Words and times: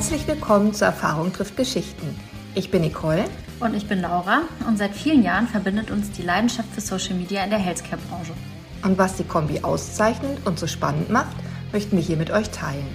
Herzlich 0.00 0.26
willkommen 0.26 0.72
zu 0.72 0.86
Erfahrung 0.86 1.30
trifft 1.30 1.58
Geschichten. 1.58 2.18
Ich 2.54 2.70
bin 2.70 2.80
Nicole. 2.80 3.26
Und 3.60 3.74
ich 3.74 3.86
bin 3.86 4.00
Laura. 4.00 4.44
Und 4.66 4.78
seit 4.78 4.94
vielen 4.94 5.22
Jahren 5.22 5.46
verbindet 5.46 5.90
uns 5.90 6.10
die 6.10 6.22
Leidenschaft 6.22 6.70
für 6.72 6.80
Social 6.80 7.16
Media 7.16 7.44
in 7.44 7.50
der 7.50 7.58
Healthcare-Branche. 7.58 8.32
Und 8.82 8.96
was 8.96 9.16
die 9.16 9.24
Kombi 9.24 9.60
auszeichnet 9.60 10.46
und 10.46 10.58
so 10.58 10.66
spannend 10.66 11.10
macht, 11.10 11.36
möchten 11.70 11.98
wir 11.98 12.02
hier 12.02 12.16
mit 12.16 12.30
euch 12.30 12.48
teilen. 12.48 12.86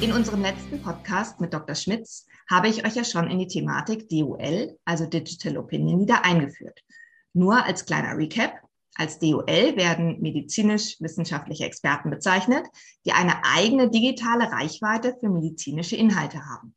In 0.00 0.12
unserem 0.12 0.40
letzten 0.40 0.80
Podcast 0.80 1.42
mit 1.42 1.52
Dr. 1.52 1.74
Schmitz 1.74 2.24
habe 2.48 2.68
ich 2.68 2.86
euch 2.86 2.94
ja 2.94 3.04
schon 3.04 3.28
in 3.28 3.38
die 3.38 3.48
Thematik 3.48 4.08
DOL, 4.08 4.78
also 4.86 5.04
Digital 5.04 5.58
Opinion 5.58 6.00
Leader, 6.00 6.24
eingeführt. 6.24 6.85
Nur 7.36 7.62
als 7.66 7.84
kleiner 7.84 8.16
Recap. 8.16 8.62
Als 8.94 9.18
DOL 9.18 9.76
werden 9.76 10.22
medizinisch-wissenschaftliche 10.22 11.66
Experten 11.66 12.08
bezeichnet, 12.08 12.66
die 13.04 13.12
eine 13.12 13.44
eigene 13.44 13.90
digitale 13.90 14.50
Reichweite 14.50 15.14
für 15.20 15.28
medizinische 15.28 15.96
Inhalte 15.96 16.46
haben. 16.46 16.74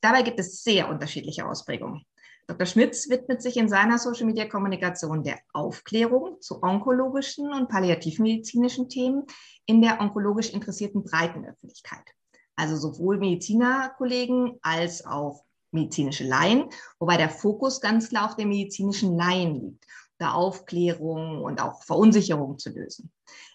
Dabei 0.00 0.22
gibt 0.22 0.38
es 0.38 0.62
sehr 0.62 0.88
unterschiedliche 0.88 1.44
Ausprägungen. 1.44 2.04
Dr. 2.46 2.66
Schmitz 2.66 3.10
widmet 3.10 3.42
sich 3.42 3.56
in 3.56 3.68
seiner 3.68 3.98
Social-Media-Kommunikation 3.98 5.24
der 5.24 5.40
Aufklärung 5.52 6.40
zu 6.40 6.62
onkologischen 6.62 7.52
und 7.52 7.68
palliativmedizinischen 7.68 8.88
Themen 8.88 9.24
in 9.66 9.82
der 9.82 10.00
onkologisch 10.00 10.50
interessierten 10.50 11.02
breiten 11.02 11.44
Öffentlichkeit 11.44 12.14
also 12.60 12.76
sowohl 12.76 13.18
Medizinerkollegen 13.18 14.58
als 14.60 15.06
auch 15.06 15.44
medizinische 15.72 16.24
Laien, 16.24 16.68
wobei 16.98 17.16
der 17.16 17.30
Fokus 17.30 17.80
ganz 17.80 18.08
klar 18.08 18.26
auf 18.26 18.36
den 18.36 18.48
medizinischen 18.48 19.16
Laien 19.16 19.60
liegt, 19.60 19.86
da 20.18 20.32
Aufklärung 20.32 21.42
und 21.42 21.60
auch 21.60 21.82
Verunsicherung 21.82 22.58
zu 22.58 22.70
lösen. 22.70 23.10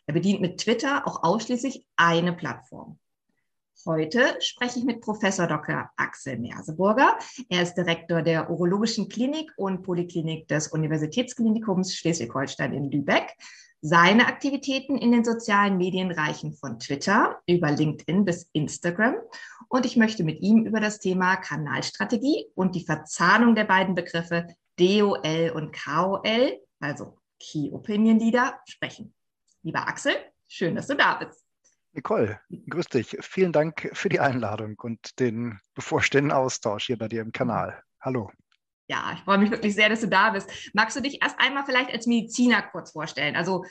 Er 0.08 0.14
bedient 0.14 0.42
mit 0.42 0.60
Twitter 0.60 1.08
auch 1.08 1.24
ausschließlich 1.24 1.86
eine 1.96 2.34
Plattform. 2.34 3.00
Heute 3.88 4.38
spreche 4.40 4.80
ich 4.80 4.86
mit 4.86 5.02
Professor 5.02 5.46
Dr. 5.46 5.92
Axel 5.96 6.40
Merseburger. 6.40 7.20
Er 7.50 7.62
ist 7.62 7.76
Direktor 7.76 8.24
der 8.24 8.50
Urologischen 8.50 9.10
Klinik 9.10 9.52
und 9.58 9.84
Poliklinik 9.84 10.48
des 10.48 10.70
Universitätsklinikums 10.70 11.96
Schleswig-Holstein 11.96 12.74
in 12.74 12.90
Lübeck. 12.90 13.36
Seine 13.88 14.26
Aktivitäten 14.26 14.98
in 14.98 15.12
den 15.12 15.24
sozialen 15.24 15.78
Medien 15.78 16.10
reichen 16.10 16.54
von 16.54 16.80
Twitter 16.80 17.40
über 17.46 17.70
LinkedIn 17.70 18.26
bis 18.26 18.50
Instagram. 18.52 19.14
Und 19.68 19.86
ich 19.86 19.96
möchte 19.96 20.24
mit 20.24 20.42
ihm 20.42 20.66
über 20.66 20.80
das 20.80 20.98
Thema 20.98 21.36
Kanalstrategie 21.36 22.48
und 22.56 22.74
die 22.74 22.84
Verzahnung 22.84 23.54
der 23.54 23.66
beiden 23.66 23.94
Begriffe 23.94 24.48
DOL 24.80 25.52
und 25.54 25.72
KOL, 25.72 26.60
also 26.80 27.20
Key 27.40 27.70
Opinion 27.72 28.18
Leader, 28.18 28.60
sprechen. 28.68 29.14
Lieber 29.62 29.88
Axel, 29.88 30.16
schön, 30.48 30.74
dass 30.74 30.88
du 30.88 30.96
da 30.96 31.14
bist. 31.14 31.46
Nicole, 31.94 32.40
grüß 32.68 32.88
dich. 32.88 33.16
Vielen 33.22 33.52
Dank 33.52 33.92
für 33.94 34.10
die 34.10 34.20
Einladung 34.20 34.80
und 34.82 35.20
den 35.20 35.60
bevorstehenden 35.76 36.32
Austausch 36.32 36.88
hier 36.88 36.98
bei 36.98 37.08
dir 37.08 37.22
im 37.22 37.32
Kanal. 37.32 37.84
Hallo. 38.02 38.32
Ja, 38.88 39.14
ich 39.16 39.22
freue 39.22 39.40
mich 39.40 39.52
wirklich 39.52 39.74
sehr, 39.74 39.90
dass 39.90 40.02
du 40.02 40.08
da 40.08 40.30
bist. 40.32 40.50
Magst 40.74 40.96
du 40.96 41.02
dich 41.02 41.22
erst 41.22 41.40
einmal 41.40 41.66
vielleicht 41.66 41.92
als 41.92 42.06
Mediziner 42.06 42.62
kurz 42.62 42.92
vorstellen? 42.92 43.36
Also 43.36 43.66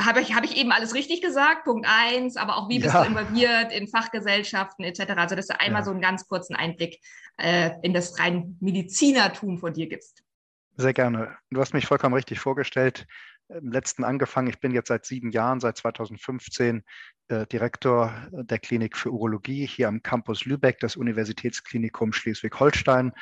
habe 0.00 0.20
ich, 0.20 0.34
hab 0.34 0.44
ich 0.44 0.56
eben 0.56 0.72
alles 0.72 0.94
richtig 0.94 1.20
gesagt? 1.20 1.64
Punkt 1.64 1.86
eins, 1.88 2.36
aber 2.36 2.56
auch 2.56 2.68
wie 2.68 2.78
bist 2.78 2.94
ja. 2.94 3.02
du 3.02 3.08
involviert 3.08 3.72
in 3.72 3.86
Fachgesellschaften 3.88 4.84
etc. 4.84 5.12
Also, 5.16 5.36
dass 5.36 5.48
du 5.48 5.60
einmal 5.60 5.82
ja. 5.82 5.84
so 5.84 5.90
einen 5.90 6.00
ganz 6.00 6.26
kurzen 6.26 6.56
Einblick 6.56 7.00
äh, 7.36 7.70
in 7.82 7.92
das 7.92 8.18
rein 8.18 8.56
Medizinertum 8.60 9.58
von 9.58 9.74
dir 9.74 9.86
gibst. 9.86 10.22
Sehr 10.76 10.92
gerne. 10.92 11.36
Du 11.50 11.60
hast 11.60 11.74
mich 11.74 11.86
vollkommen 11.86 12.14
richtig 12.14 12.40
vorgestellt. 12.40 13.06
Im 13.48 13.72
letzten 13.72 14.04
angefangen. 14.04 14.48
Ich 14.48 14.60
bin 14.60 14.72
jetzt 14.72 14.88
seit 14.88 15.04
sieben 15.04 15.30
Jahren, 15.30 15.60
seit 15.60 15.76
2015, 15.76 16.82
äh, 17.28 17.46
Direktor 17.46 18.12
der 18.32 18.58
Klinik 18.58 18.96
für 18.96 19.10
Urologie 19.10 19.66
hier 19.66 19.88
am 19.88 20.02
Campus 20.02 20.44
Lübeck, 20.44 20.78
das 20.80 20.96
Universitätsklinikum 20.96 22.12
Schleswig-Holstein 22.12 23.12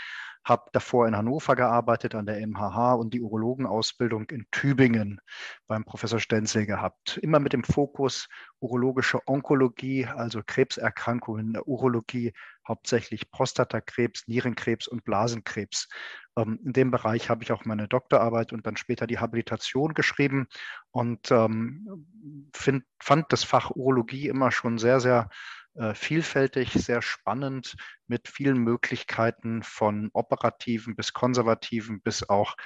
habe 0.45 0.65
davor 0.73 1.07
in 1.07 1.17
Hannover 1.17 1.55
gearbeitet 1.55 2.15
an 2.15 2.27
der 2.27 2.45
MHH 2.47 2.95
und 2.95 3.15
die 3.15 3.21
Urologenausbildung 3.21 4.29
in 4.31 4.47
Tübingen 4.51 5.21
beim 5.69 5.85
Professor 5.85 6.19
Stenzel 6.19 6.67
gehabt. 6.67 7.19
Immer 7.19 7.39
mit 7.39 7.53
dem 7.53 7.63
Fokus 7.63 8.29
urologische 8.59 9.21
Onkologie, 9.27 10.07
also 10.07 10.43
Krebserkrankungen 10.45 11.47
in 11.47 11.53
der 11.53 11.69
Urologie, 11.69 12.33
hauptsächlich 12.67 13.31
Prostatakrebs, 13.31 14.27
Nierenkrebs 14.29 14.89
und 14.89 15.05
Blasenkrebs. 15.05 15.89
Ähm, 16.37 16.59
in 16.65 16.73
dem 16.73 16.91
Bereich 16.91 17.29
habe 17.29 17.43
ich 17.43 17.53
auch 17.53 17.65
meine 17.65 17.89
Doktorarbeit 17.89 18.53
und 18.53 18.67
dann 18.67 18.77
später 18.77 19.07
die 19.07 19.19
Habilitation 19.19 19.95
geschrieben 19.95 20.47
und 20.91 21.31
ähm, 21.31 22.49
find, 22.55 22.85
fand 23.01 23.33
das 23.33 23.45
Fach 23.45 23.71
Urologie 23.71 24.29
immer 24.29 24.51
schon 24.51 24.79
sehr, 24.79 25.01
sehr 25.01 25.29
äh, 25.75 25.95
vielfältig, 25.95 26.73
sehr 26.73 27.01
spannend 27.01 27.77
mit 28.07 28.29
vielen 28.29 28.59
Möglichkeiten 28.59 29.63
von 29.63 30.11
operativen 30.13 30.95
bis 30.97 31.13
konservativen 31.13 32.03
bis 32.03 32.29
auch, 32.29 32.57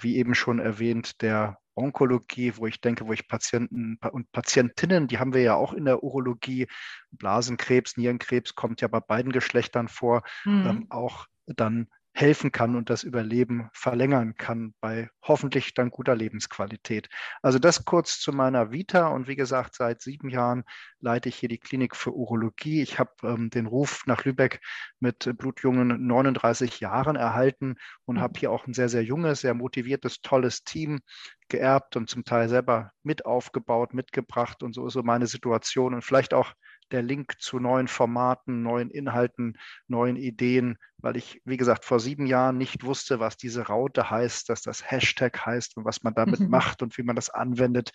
wie 0.00 0.16
eben 0.16 0.34
schon 0.34 0.58
erwähnt, 0.58 1.22
der 1.22 1.58
Onkologie, 1.74 2.54
wo 2.56 2.66
ich 2.66 2.80
denke, 2.80 3.06
wo 3.06 3.12
ich 3.12 3.28
Patienten 3.28 3.98
und 4.12 4.32
Patientinnen, 4.32 5.08
die 5.08 5.18
haben 5.18 5.34
wir 5.34 5.42
ja 5.42 5.54
auch 5.54 5.74
in 5.74 5.84
der 5.84 6.02
Urologie, 6.02 6.66
Blasenkrebs, 7.10 7.96
Nierenkrebs 7.96 8.54
kommt 8.54 8.80
ja 8.80 8.88
bei 8.88 9.00
beiden 9.00 9.30
Geschlechtern 9.30 9.88
vor, 9.88 10.22
mhm. 10.44 10.66
ähm, 10.66 10.86
auch 10.90 11.26
dann 11.46 11.88
helfen 12.16 12.50
kann 12.50 12.76
und 12.76 12.88
das 12.88 13.02
Überleben 13.02 13.68
verlängern 13.74 14.36
kann 14.36 14.72
bei 14.80 15.10
hoffentlich 15.22 15.74
dann 15.74 15.90
guter 15.90 16.16
Lebensqualität. 16.16 17.10
Also 17.42 17.58
das 17.58 17.84
kurz 17.84 18.18
zu 18.20 18.32
meiner 18.32 18.72
Vita 18.72 19.08
und 19.08 19.28
wie 19.28 19.36
gesagt, 19.36 19.74
seit 19.74 20.00
sieben 20.00 20.30
Jahren 20.30 20.64
leite 20.98 21.28
ich 21.28 21.36
hier 21.36 21.50
die 21.50 21.58
Klinik 21.58 21.94
für 21.94 22.14
Urologie. 22.14 22.80
Ich 22.80 22.98
habe 22.98 23.10
ähm, 23.22 23.50
den 23.50 23.66
Ruf 23.66 24.04
nach 24.06 24.24
Lübeck 24.24 24.62
mit 24.98 25.30
blutjungen 25.36 26.06
39 26.06 26.80
Jahren 26.80 27.16
erhalten 27.16 27.74
und 28.06 28.18
habe 28.18 28.40
hier 28.40 28.50
auch 28.50 28.66
ein 28.66 28.72
sehr, 28.72 28.88
sehr 28.88 29.04
junges, 29.04 29.42
sehr 29.42 29.52
motiviertes, 29.52 30.22
tolles 30.22 30.64
Team 30.64 31.00
geerbt 31.48 31.96
und 31.96 32.08
zum 32.08 32.24
Teil 32.24 32.48
selber 32.48 32.92
mit 33.02 33.26
aufgebaut, 33.26 33.92
mitgebracht 33.92 34.62
und 34.62 34.74
so 34.74 34.86
ist 34.86 34.94
so 34.94 35.02
meine 35.02 35.26
Situation 35.26 35.92
und 35.92 36.02
vielleicht 36.02 36.32
auch 36.32 36.54
der 36.90 37.02
Link 37.02 37.34
zu 37.38 37.58
neuen 37.58 37.88
Formaten, 37.88 38.62
neuen 38.62 38.90
Inhalten, 38.90 39.58
neuen 39.88 40.16
Ideen, 40.16 40.78
weil 40.98 41.16
ich, 41.16 41.40
wie 41.44 41.56
gesagt, 41.56 41.84
vor 41.84 42.00
sieben 42.00 42.26
Jahren 42.26 42.58
nicht 42.58 42.84
wusste, 42.84 43.20
was 43.20 43.36
diese 43.36 43.66
Raute 43.66 44.10
heißt, 44.10 44.48
dass 44.48 44.62
das 44.62 44.90
Hashtag 44.90 45.44
heißt 45.44 45.76
und 45.76 45.84
was 45.84 46.02
man 46.02 46.14
damit 46.14 46.40
macht 46.48 46.82
und 46.82 46.96
wie 46.98 47.02
man 47.02 47.16
das 47.16 47.30
anwendet. 47.30 47.92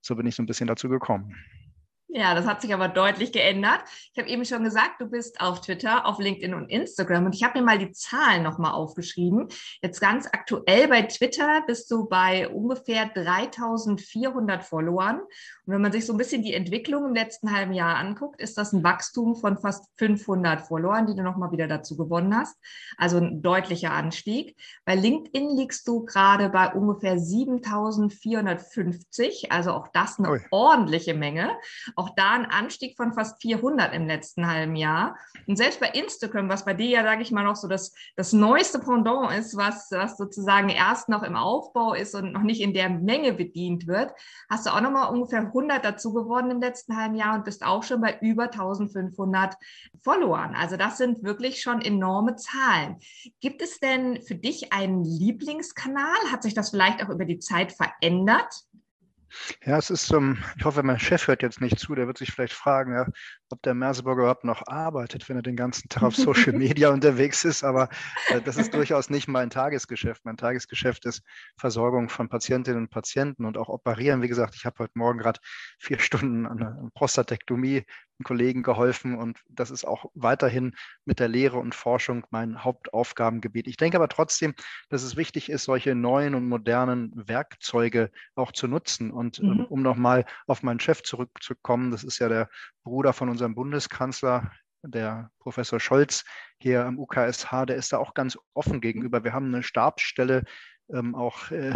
So 0.00 0.16
bin 0.16 0.26
ich 0.26 0.36
so 0.36 0.42
ein 0.42 0.46
bisschen 0.46 0.68
dazu 0.68 0.88
gekommen. 0.88 1.34
Ja, 2.10 2.34
das 2.34 2.46
hat 2.46 2.62
sich 2.62 2.72
aber 2.72 2.88
deutlich 2.88 3.32
geändert. 3.32 3.82
Ich 4.14 4.18
habe 4.18 4.30
eben 4.30 4.46
schon 4.46 4.64
gesagt, 4.64 4.98
du 4.98 5.10
bist 5.10 5.42
auf 5.42 5.60
Twitter, 5.60 6.06
auf 6.06 6.18
LinkedIn 6.18 6.54
und 6.54 6.70
Instagram 6.70 7.26
und 7.26 7.34
ich 7.34 7.44
habe 7.44 7.58
mir 7.58 7.64
mal 7.66 7.78
die 7.78 7.92
Zahlen 7.92 8.42
nochmal 8.42 8.72
aufgeschrieben. 8.72 9.48
Jetzt 9.82 10.00
ganz 10.00 10.26
aktuell 10.26 10.88
bei 10.88 11.02
Twitter 11.02 11.62
bist 11.66 11.90
du 11.90 12.08
bei 12.08 12.48
ungefähr 12.48 13.10
3400 13.14 14.64
Followern. 14.64 15.20
Und 15.20 15.28
wenn 15.66 15.82
man 15.82 15.92
sich 15.92 16.06
so 16.06 16.14
ein 16.14 16.16
bisschen 16.16 16.42
die 16.42 16.54
Entwicklung 16.54 17.04
im 17.04 17.14
letzten 17.14 17.54
halben 17.54 17.74
Jahr 17.74 17.96
anguckt, 17.96 18.40
ist 18.40 18.56
das 18.56 18.72
ein 18.72 18.82
Wachstum 18.82 19.36
von 19.36 19.58
fast 19.58 19.84
500 19.98 20.62
Followern, 20.62 21.06
die 21.06 21.14
du 21.14 21.22
nochmal 21.22 21.52
wieder 21.52 21.68
dazu 21.68 21.98
gewonnen 21.98 22.34
hast. 22.34 22.56
Also 22.96 23.18
ein 23.18 23.42
deutlicher 23.42 23.92
Anstieg. 23.92 24.56
Bei 24.86 24.94
LinkedIn 24.94 25.58
liegst 25.58 25.86
du 25.86 26.06
gerade 26.06 26.48
bei 26.48 26.72
ungefähr 26.72 27.18
7450, 27.18 29.52
also 29.52 29.72
auch 29.72 29.88
das 29.88 30.18
eine 30.18 30.30
Ui. 30.30 30.40
ordentliche 30.50 31.12
Menge. 31.12 31.50
Auch 31.98 32.10
da 32.14 32.30
ein 32.30 32.46
Anstieg 32.46 32.96
von 32.96 33.12
fast 33.12 33.42
400 33.42 33.92
im 33.92 34.06
letzten 34.06 34.46
halben 34.46 34.76
Jahr. 34.76 35.18
Und 35.48 35.56
selbst 35.56 35.80
bei 35.80 35.88
Instagram, 35.88 36.48
was 36.48 36.64
bei 36.64 36.72
dir 36.72 36.88
ja, 36.88 37.02
sage 37.02 37.22
ich 37.22 37.32
mal, 37.32 37.42
noch 37.42 37.56
so 37.56 37.66
das, 37.66 37.92
das 38.14 38.32
neueste 38.32 38.78
Pendant 38.78 39.32
ist, 39.36 39.56
was, 39.56 39.88
was 39.90 40.16
sozusagen 40.16 40.68
erst 40.68 41.08
noch 41.08 41.24
im 41.24 41.34
Aufbau 41.34 41.94
ist 41.94 42.14
und 42.14 42.32
noch 42.32 42.42
nicht 42.42 42.60
in 42.60 42.72
der 42.72 42.88
Menge 42.88 43.32
bedient 43.32 43.88
wird, 43.88 44.12
hast 44.48 44.66
du 44.66 44.70
auch 44.70 44.80
nochmal 44.80 45.12
ungefähr 45.12 45.40
100 45.40 45.84
dazu 45.84 46.12
geworden 46.12 46.52
im 46.52 46.60
letzten 46.60 46.96
halben 46.96 47.16
Jahr 47.16 47.34
und 47.34 47.44
bist 47.44 47.64
auch 47.64 47.82
schon 47.82 48.00
bei 48.00 48.16
über 48.20 48.44
1500 48.44 49.56
Followern. 50.04 50.54
Also 50.54 50.76
das 50.76 50.98
sind 50.98 51.24
wirklich 51.24 51.60
schon 51.60 51.82
enorme 51.82 52.36
Zahlen. 52.36 52.98
Gibt 53.40 53.60
es 53.60 53.80
denn 53.80 54.22
für 54.22 54.36
dich 54.36 54.72
einen 54.72 55.02
Lieblingskanal? 55.02 56.30
Hat 56.30 56.44
sich 56.44 56.54
das 56.54 56.70
vielleicht 56.70 57.02
auch 57.02 57.08
über 57.08 57.24
die 57.24 57.40
Zeit 57.40 57.72
verändert? 57.72 58.54
Ja, 59.64 59.78
es 59.78 59.90
ist, 59.90 60.12
um, 60.12 60.36
ähm, 60.36 60.44
ich 60.56 60.64
hoffe, 60.64 60.82
mein 60.82 60.98
Chef 60.98 61.26
hört 61.26 61.42
jetzt 61.42 61.60
nicht 61.60 61.78
zu, 61.78 61.94
der 61.94 62.06
wird 62.06 62.18
sich 62.18 62.32
vielleicht 62.32 62.54
fragen, 62.54 62.94
ja, 62.94 63.06
ob 63.52 63.62
der 63.62 63.74
Merseburger 63.74 64.22
überhaupt 64.22 64.44
noch 64.44 64.66
arbeitet, 64.66 65.28
wenn 65.28 65.36
er 65.36 65.42
den 65.42 65.56
ganzen 65.56 65.88
Tag 65.88 66.02
auf 66.02 66.16
Social 66.16 66.52
Media 66.58 66.90
unterwegs 66.90 67.44
ist. 67.44 67.64
Aber 67.64 67.88
äh, 68.28 68.40
das 68.40 68.56
ist 68.56 68.74
durchaus 68.74 69.10
nicht 69.10 69.28
mein 69.28 69.50
Tagesgeschäft. 69.50 70.24
Mein 70.24 70.36
Tagesgeschäft 70.36 71.04
ist 71.06 71.22
Versorgung 71.56 72.08
von 72.08 72.28
Patientinnen 72.28 72.82
und 72.82 72.90
Patienten 72.90 73.44
und 73.44 73.56
auch 73.56 73.68
Operieren. 73.68 74.22
Wie 74.22 74.28
gesagt, 74.28 74.54
ich 74.54 74.66
habe 74.66 74.78
heute 74.78 74.98
Morgen 74.98 75.18
gerade 75.18 75.40
vier 75.78 75.98
Stunden 75.98 76.46
an 76.46 76.62
einer 76.62 76.90
Prostatektomie 76.94 77.84
Kollegen 78.24 78.62
geholfen 78.62 79.16
und 79.16 79.38
das 79.48 79.70
ist 79.70 79.84
auch 79.84 80.10
weiterhin 80.14 80.74
mit 81.04 81.20
der 81.20 81.28
Lehre 81.28 81.58
und 81.58 81.74
Forschung 81.74 82.26
mein 82.30 82.64
Hauptaufgabengebiet. 82.64 83.68
Ich 83.68 83.76
denke 83.76 83.96
aber 83.96 84.08
trotzdem, 84.08 84.54
dass 84.88 85.02
es 85.02 85.16
wichtig 85.16 85.50
ist, 85.50 85.64
solche 85.64 85.94
neuen 85.94 86.34
und 86.34 86.48
modernen 86.48 87.12
Werkzeuge 87.14 88.10
auch 88.34 88.52
zu 88.52 88.66
nutzen. 88.66 89.10
Und 89.10 89.38
ähm, 89.38 89.48
mhm. 89.48 89.64
um 89.66 89.82
nochmal 89.82 90.24
auf 90.46 90.62
meinen 90.62 90.80
Chef 90.80 91.02
zurückzukommen, 91.02 91.90
das 91.90 92.04
ist 92.04 92.18
ja 92.18 92.28
der 92.28 92.48
Bruder 92.88 93.12
von 93.12 93.28
unserem 93.28 93.54
Bundeskanzler, 93.54 94.50
der 94.82 95.30
Professor 95.38 95.78
Scholz 95.78 96.24
hier 96.60 96.84
am 96.86 96.98
UKSH, 96.98 97.66
der 97.66 97.76
ist 97.76 97.92
da 97.92 97.98
auch 97.98 98.14
ganz 98.14 98.38
offen 98.54 98.80
gegenüber. 98.80 99.24
Wir 99.24 99.32
haben 99.32 99.46
eine 99.46 99.62
Stabsstelle, 99.62 100.44
ähm, 100.92 101.14
auch 101.14 101.50
äh, 101.50 101.72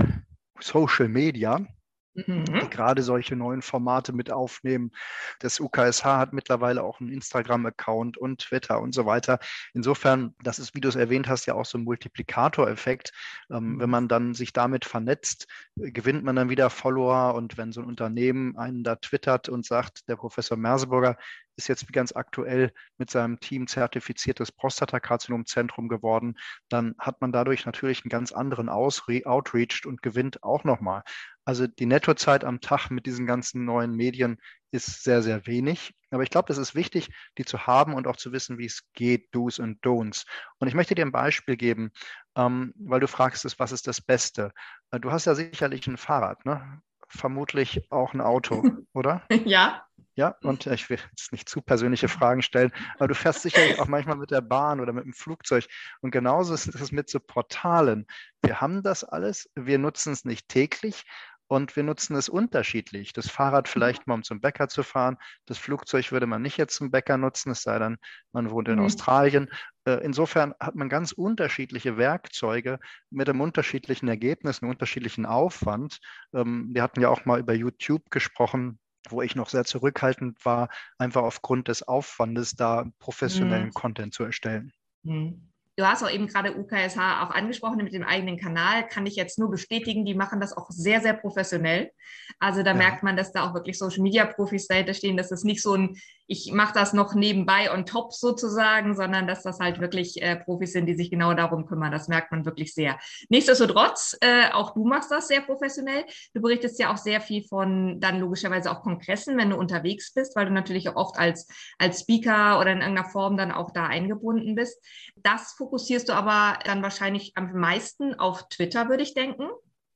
Social 0.61 1.09
Media, 1.09 1.67
Mhm. 2.15 2.45
die 2.45 2.71
gerade 2.71 3.03
solche 3.03 3.37
neuen 3.37 3.63
Formate 3.63 4.13
mit 4.13 4.31
aufnehmen. 4.31 4.91
Das 5.39 5.61
UKSH 5.61 6.05
hat 6.05 6.33
mittlerweile 6.33 6.83
auch 6.83 7.01
einen 7.01 7.11
Instagram-Account 7.11 8.19
und 8.19 8.43
Twitter 8.43 8.81
und 8.81 8.95
so 8.95 9.07
weiter. 9.07 9.39
Insofern, 9.73 10.35
das 10.43 10.59
ist, 10.59 10.75
wie 10.75 10.81
du 10.81 10.89
es 10.89 10.97
erwähnt 10.97 11.29
hast, 11.29 11.47
ja 11.47 11.55
auch 11.55 11.65
so 11.65 11.79
ein 11.79 11.85
Multiplikatoreffekt. 11.85 13.13
Ähm, 13.51 13.79
wenn 13.79 13.87
mhm. 13.87 13.91
man 13.91 14.09
dann 14.09 14.35
sich 14.35 14.53
damit 14.53 14.85
vernetzt, 14.85 15.47
äh, 15.81 15.91
gewinnt 15.91 16.25
man 16.25 16.37
dann 16.37 16.51
wieder 16.51 16.69
Follower 16.69 17.35
und 17.35 17.57
wenn 17.57 17.73
so 17.73 17.81
ein 17.81 17.87
Unternehmen 17.87 18.57
einen 18.59 18.85
da 18.85 18.97
twittert 18.97 19.49
und 19.49 19.65
sagt, 19.65 20.09
der 20.09 20.17
Professor 20.17 20.57
Merseburger 20.57 21.17
ist 21.57 21.69
jetzt 21.69 21.93
ganz 21.93 22.15
aktuell 22.15 22.73
mit 22.99 23.11
seinem 23.11 23.41
Team 23.41 23.67
zertifiziertes 23.67 24.53
Prostatakarzinomzentrum 24.53 25.89
geworden, 25.89 26.37
dann 26.69 26.95
hat 26.99 27.21
man 27.21 27.33
dadurch 27.33 27.67
natürlich 27.67 28.03
einen 28.03 28.11
ganz 28.11 28.33
anderen 28.33 28.69
Outreach 28.69 29.87
und 29.87 30.03
gewinnt 30.03 30.43
auch 30.43 30.65
nochmal. 30.65 31.03
Also 31.45 31.67
die 31.67 31.87
Nettozeit 31.87 32.45
am 32.45 32.61
Tag 32.61 32.91
mit 32.91 33.07
diesen 33.07 33.27
ganzen 33.27 33.65
neuen 33.65 33.95
Medien 33.95 34.39
ist 34.71 35.03
sehr, 35.03 35.23
sehr 35.23 35.47
wenig. 35.47 35.95
Aber 36.11 36.23
ich 36.23 36.31
glaube, 36.31 36.49
das 36.49 36.59
ist 36.59 36.75
wichtig, 36.75 37.11
die 37.39 37.45
zu 37.45 37.67
haben 37.67 37.95
und 37.95 38.07
auch 38.07 38.17
zu 38.17 38.33
wissen, 38.33 38.59
wie 38.59 38.67
es 38.67 38.83
geht, 38.93 39.35
Do's 39.35 39.59
und 39.59 39.85
Don'ts. 39.85 40.27
Und 40.59 40.69
ich 40.69 40.75
möchte 40.75 40.95
dir 40.95 41.05
ein 41.05 41.13
Beispiel 41.13 41.57
geben, 41.57 41.91
ähm, 42.37 42.73
weil 42.77 43.01
du 43.01 43.09
fragst, 43.09 43.59
was 43.59 43.73
ist 43.73 43.87
das 43.87 44.01
Beste? 44.01 44.53
Äh, 44.91 45.01
du 45.01 45.11
hast 45.11 45.25
ja 45.25 45.35
sicherlich 45.35 45.87
ein 45.87 45.97
Fahrrad, 45.97 46.45
ne? 46.45 46.81
vermutlich 47.13 47.87
auch 47.91 48.15
ein 48.15 48.21
Auto, 48.21 48.63
oder? 48.93 49.23
Ja. 49.45 49.87
Ja, 50.15 50.37
und 50.43 50.67
ich 50.67 50.91
will 50.91 50.99
jetzt 51.11 51.33
nicht 51.33 51.49
zu 51.49 51.63
persönliche 51.63 52.09
Fragen 52.09 52.43
stellen, 52.43 52.71
aber 52.97 53.09
du 53.09 53.15
fährst 53.15 53.43
sicherlich 53.43 53.81
auch 53.81 53.89
manchmal 53.89 54.17
mit 54.17 54.31
der 54.31 54.43
Bahn 54.43 54.81
oder 54.81 54.93
mit 54.93 55.05
dem 55.05 55.15
Flugzeug. 55.15 55.67
Und 56.03 56.11
genauso 56.11 56.53
ist 56.53 56.67
es 56.67 56.93
mit 56.93 57.09
so 57.09 57.19
Portalen. 57.19 58.07
Wir 58.43 58.61
haben 58.61 58.83
das 58.83 59.05
alles, 59.05 59.51
wir 59.55 59.79
nutzen 59.79 60.13
es 60.13 60.27
nicht 60.27 60.49
täglich, 60.49 61.05
und 61.53 61.77
wir 61.77 61.83
nutzen 61.83 62.17
es 62.17 62.31
unterschiedlich. 62.31 63.13
Das 63.13 63.29
Fahrrad 63.29 63.69
vielleicht 63.69 64.07
mal, 64.07 64.15
um 64.15 64.23
zum 64.23 64.41
Bäcker 64.41 64.69
zu 64.69 64.83
fahren. 64.83 65.19
Das 65.45 65.59
Flugzeug 65.59 66.11
würde 66.11 66.27
man 66.27 66.41
nicht 66.41 66.57
jetzt 66.57 66.75
zum 66.75 66.91
Bäcker 66.91 67.19
nutzen, 67.19 67.51
es 67.51 67.63
sei 67.63 67.79
denn, 67.79 67.99
man 68.33 68.51
wohnt 68.51 68.69
in 68.69 68.79
mhm. 68.79 68.87
Australien. 68.87 69.51
Äh, 69.85 70.03
insofern 70.03 70.55
hat 70.59 70.77
man 70.77 70.89
ganz 70.89 71.13
unterschiedliche 71.13 71.99
Werkzeuge 71.99 72.79
mit 73.11 73.29
einem 73.29 73.43
unterschiedlichen 73.43 74.09
Ergebnis, 74.09 74.63
einem 74.63 74.71
unterschiedlichen 74.71 75.27
Aufwand. 75.27 75.99
Ähm, 76.33 76.71
wir 76.73 76.83
hatten 76.83 77.03
ja 77.03 77.11
auch 77.11 77.27
mal 77.27 77.41
über 77.41 77.53
YouTube 77.53 78.11
gesprochen 78.11 78.79
wo 79.09 79.23
ich 79.23 79.35
noch 79.35 79.49
sehr 79.49 79.65
zurückhaltend 79.65 80.45
war, 80.45 80.69
einfach 80.99 81.23
aufgrund 81.23 81.69
des 81.69 81.83
Aufwandes, 81.87 82.55
da 82.55 82.87
professionellen 82.99 83.67
mhm. 83.67 83.75
Content 83.75 84.15
zu 84.15 84.25
erstellen. 84.25 84.73
Mhm. 85.03 85.53
Du 85.77 85.87
hast 85.87 86.03
auch 86.03 86.11
eben 86.11 86.27
gerade 86.27 86.55
UKSH 86.55 87.23
auch 87.23 87.31
angesprochen 87.31 87.79
mit 87.79 87.95
dem 87.95 88.03
eigenen 88.03 88.37
Kanal. 88.37 88.87
Kann 88.87 89.07
ich 89.07 89.17
jetzt 89.17 89.39
nur 89.39 89.51
bestätigen, 89.51 90.05
die 90.05 90.15
machen 90.15 90.39
das 90.39 90.55
auch 90.55 90.69
sehr, 90.69 91.01
sehr 91.01 91.15
professionell. 91.15 91.91
Also 92.39 92.63
da 92.63 92.73
ja. 92.73 92.77
merkt 92.77 93.03
man, 93.03 93.17
dass 93.17 93.33
da 93.33 93.49
auch 93.49 93.55
wirklich 93.55 93.79
Social 93.79 94.03
Media 94.03 94.27
Profis 94.27 94.67
dahinter 94.67 94.93
stehen, 94.93 95.17
dass 95.17 95.31
das 95.31 95.45
nicht 95.45 95.63
so 95.63 95.75
ein, 95.75 95.97
ich 96.27 96.53
mache 96.53 96.75
das 96.75 96.93
noch 96.93 97.15
nebenbei 97.15 97.73
on 97.73 97.87
top 97.87 98.13
sozusagen, 98.13 98.95
sondern 98.95 99.27
dass 99.27 99.43
das 99.43 99.59
halt 99.59 99.81
wirklich 99.81 100.23
äh, 100.23 100.37
Profis 100.37 100.73
sind, 100.73 100.87
die 100.87 100.95
sich 100.95 101.11
genau 101.11 101.35
darum 101.35 101.67
kümmern. 101.67 101.93
Das 101.93 102.09
merkt 102.09 102.31
man 102.31 102.45
wirklich 102.45 102.75
sehr. 102.75 102.99
Nichtsdestotrotz, 103.29 104.17
äh, 104.21 104.51
auch 104.53 104.75
du 104.75 104.85
machst 104.85 105.11
das 105.11 105.29
sehr 105.29 105.41
professionell. 105.41 106.05
Du 106.35 106.41
berichtest 106.41 106.79
ja 106.79 106.93
auch 106.93 106.97
sehr 106.97 107.21
viel 107.21 107.45
von 107.45 108.01
dann 108.01 108.21
logischerweise 108.21 108.71
auch 108.71 108.83
Kongressen, 108.83 109.37
wenn 109.37 109.51
du 109.51 109.57
unterwegs 109.57 110.13
bist, 110.15 110.37
weil 110.37 110.47
du 110.47 110.53
natürlich 110.53 110.89
auch 110.89 110.97
oft 110.97 111.19
als, 111.19 111.49
als 111.79 112.01
Speaker 112.01 112.61
oder 112.61 112.73
in 112.73 112.81
irgendeiner 112.81 113.09
Form 113.09 113.37
dann 113.37 113.53
auch 113.53 113.71
da 113.71 113.87
eingebunden 113.87 114.55
bist. 114.55 114.83
Das 115.17 115.53
fokussierst 115.53 116.09
du 116.09 116.13
aber 116.13 116.59
dann 116.65 116.83
wahrscheinlich 116.83 117.33
am 117.35 117.53
meisten 117.53 118.15
auf 118.15 118.49
Twitter, 118.49 118.89
würde 118.89 119.03
ich 119.03 119.15
denken. 119.15 119.49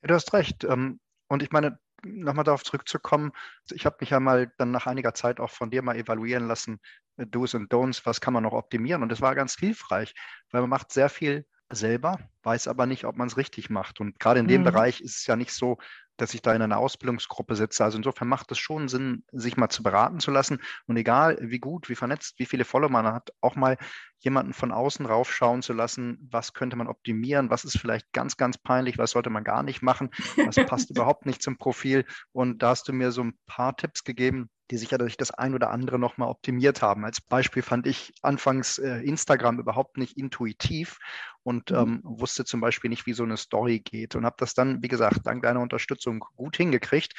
Du 0.02 0.14
hast 0.14 0.32
recht. 0.32 0.64
Ähm, 0.64 1.00
und 1.28 1.42
ich 1.42 1.50
meine, 1.50 1.78
nochmal 2.04 2.44
darauf 2.44 2.62
zurückzukommen, 2.62 3.32
ich 3.72 3.86
habe 3.86 3.96
mich 4.00 4.10
ja 4.10 4.20
mal 4.20 4.52
dann 4.58 4.70
nach 4.70 4.86
einiger 4.86 5.14
Zeit 5.14 5.40
auch 5.40 5.50
von 5.50 5.70
dir 5.70 5.82
mal 5.82 5.96
evaluieren 5.96 6.46
lassen, 6.46 6.80
äh, 7.16 7.26
Do's 7.26 7.54
und 7.54 7.72
Don'ts, 7.72 8.04
was 8.04 8.20
kann 8.20 8.34
man 8.34 8.42
noch 8.42 8.52
optimieren? 8.52 9.02
Und 9.02 9.10
das 9.10 9.20
war 9.20 9.34
ganz 9.34 9.56
hilfreich, 9.56 10.14
weil 10.50 10.60
man 10.60 10.70
macht 10.70 10.92
sehr 10.92 11.08
viel 11.08 11.46
selber, 11.68 12.18
weiß 12.42 12.68
aber 12.68 12.86
nicht, 12.86 13.04
ob 13.04 13.16
man 13.16 13.28
es 13.28 13.36
richtig 13.36 13.70
macht. 13.70 14.00
Und 14.00 14.20
gerade 14.20 14.40
in 14.40 14.48
dem 14.48 14.60
mhm. 14.60 14.66
Bereich 14.66 15.00
ist 15.00 15.18
es 15.18 15.26
ja 15.26 15.36
nicht 15.36 15.52
so, 15.52 15.78
dass 16.16 16.34
ich 16.34 16.42
da 16.42 16.54
in 16.54 16.62
einer 16.62 16.78
Ausbildungsgruppe 16.78 17.56
sitze. 17.56 17.84
Also 17.84 17.98
insofern 17.98 18.28
macht 18.28 18.50
es 18.52 18.58
schon 18.58 18.88
Sinn, 18.88 19.24
sich 19.32 19.56
mal 19.56 19.68
zu 19.68 19.82
beraten 19.82 20.20
zu 20.20 20.30
lassen. 20.30 20.60
Und 20.86 20.96
egal, 20.96 21.38
wie 21.40 21.58
gut, 21.58 21.88
wie 21.88 21.94
vernetzt, 21.94 22.38
wie 22.38 22.46
viele 22.46 22.64
Follower 22.64 22.90
man 22.90 23.06
hat, 23.06 23.30
auch 23.40 23.56
mal 23.56 23.76
jemanden 24.18 24.52
von 24.52 24.72
außen 24.72 25.06
raufschauen 25.06 25.62
zu 25.62 25.72
lassen, 25.72 26.18
was 26.30 26.52
könnte 26.52 26.76
man 26.76 26.88
optimieren, 26.88 27.50
was 27.50 27.64
ist 27.64 27.78
vielleicht 27.78 28.12
ganz, 28.12 28.36
ganz 28.36 28.58
peinlich, 28.58 28.98
was 28.98 29.12
sollte 29.12 29.30
man 29.30 29.44
gar 29.44 29.62
nicht 29.62 29.82
machen, 29.82 30.10
was 30.44 30.56
passt 30.56 30.90
überhaupt 30.90 31.26
nicht 31.26 31.42
zum 31.42 31.58
Profil. 31.58 32.04
Und 32.32 32.62
da 32.62 32.70
hast 32.70 32.88
du 32.88 32.92
mir 32.92 33.12
so 33.12 33.22
ein 33.22 33.38
paar 33.46 33.76
Tipps 33.76 34.04
gegeben, 34.04 34.48
die 34.70 34.76
sich 34.76 34.90
ja 34.90 34.98
durch 34.98 35.16
das 35.16 35.30
ein 35.30 35.54
oder 35.54 35.70
andere 35.70 35.98
nochmal 35.98 36.28
optimiert 36.28 36.82
haben. 36.82 37.04
Als 37.04 37.20
Beispiel 37.20 37.62
fand 37.62 37.86
ich 37.86 38.12
anfangs 38.22 38.78
äh, 38.78 38.98
Instagram 38.98 39.58
überhaupt 39.58 39.96
nicht 39.96 40.16
intuitiv 40.16 40.98
und 41.42 41.70
mhm. 41.70 41.76
ähm, 41.76 42.00
wusste 42.02 42.44
zum 42.44 42.60
Beispiel 42.60 42.90
nicht, 42.90 43.06
wie 43.06 43.12
so 43.12 43.22
eine 43.22 43.36
Story 43.36 43.80
geht 43.80 44.16
und 44.16 44.24
habe 44.24 44.36
das 44.38 44.54
dann, 44.54 44.82
wie 44.82 44.88
gesagt, 44.88 45.20
dank 45.24 45.42
deiner 45.42 45.60
Unterstützung 45.60 46.24
gut 46.36 46.56
hingekriegt. 46.56 47.14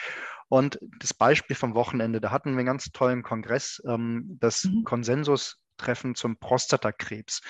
Und 0.50 0.80
das 1.00 1.14
Beispiel 1.14 1.56
vom 1.56 1.76
Wochenende, 1.76 2.22
da 2.22 2.32
hatten 2.32 2.52
wir 2.52 2.60
einen 2.60 2.66
ganz 2.66 2.92
tollen 2.92 3.24
Kongress, 3.24 3.82
ähm, 3.88 4.38
das 4.40 4.66
mhm. 4.66 4.84
Konsensus-Treffen 4.84 6.16
zum 6.16 6.38
Prostatakrebs. 6.38 7.42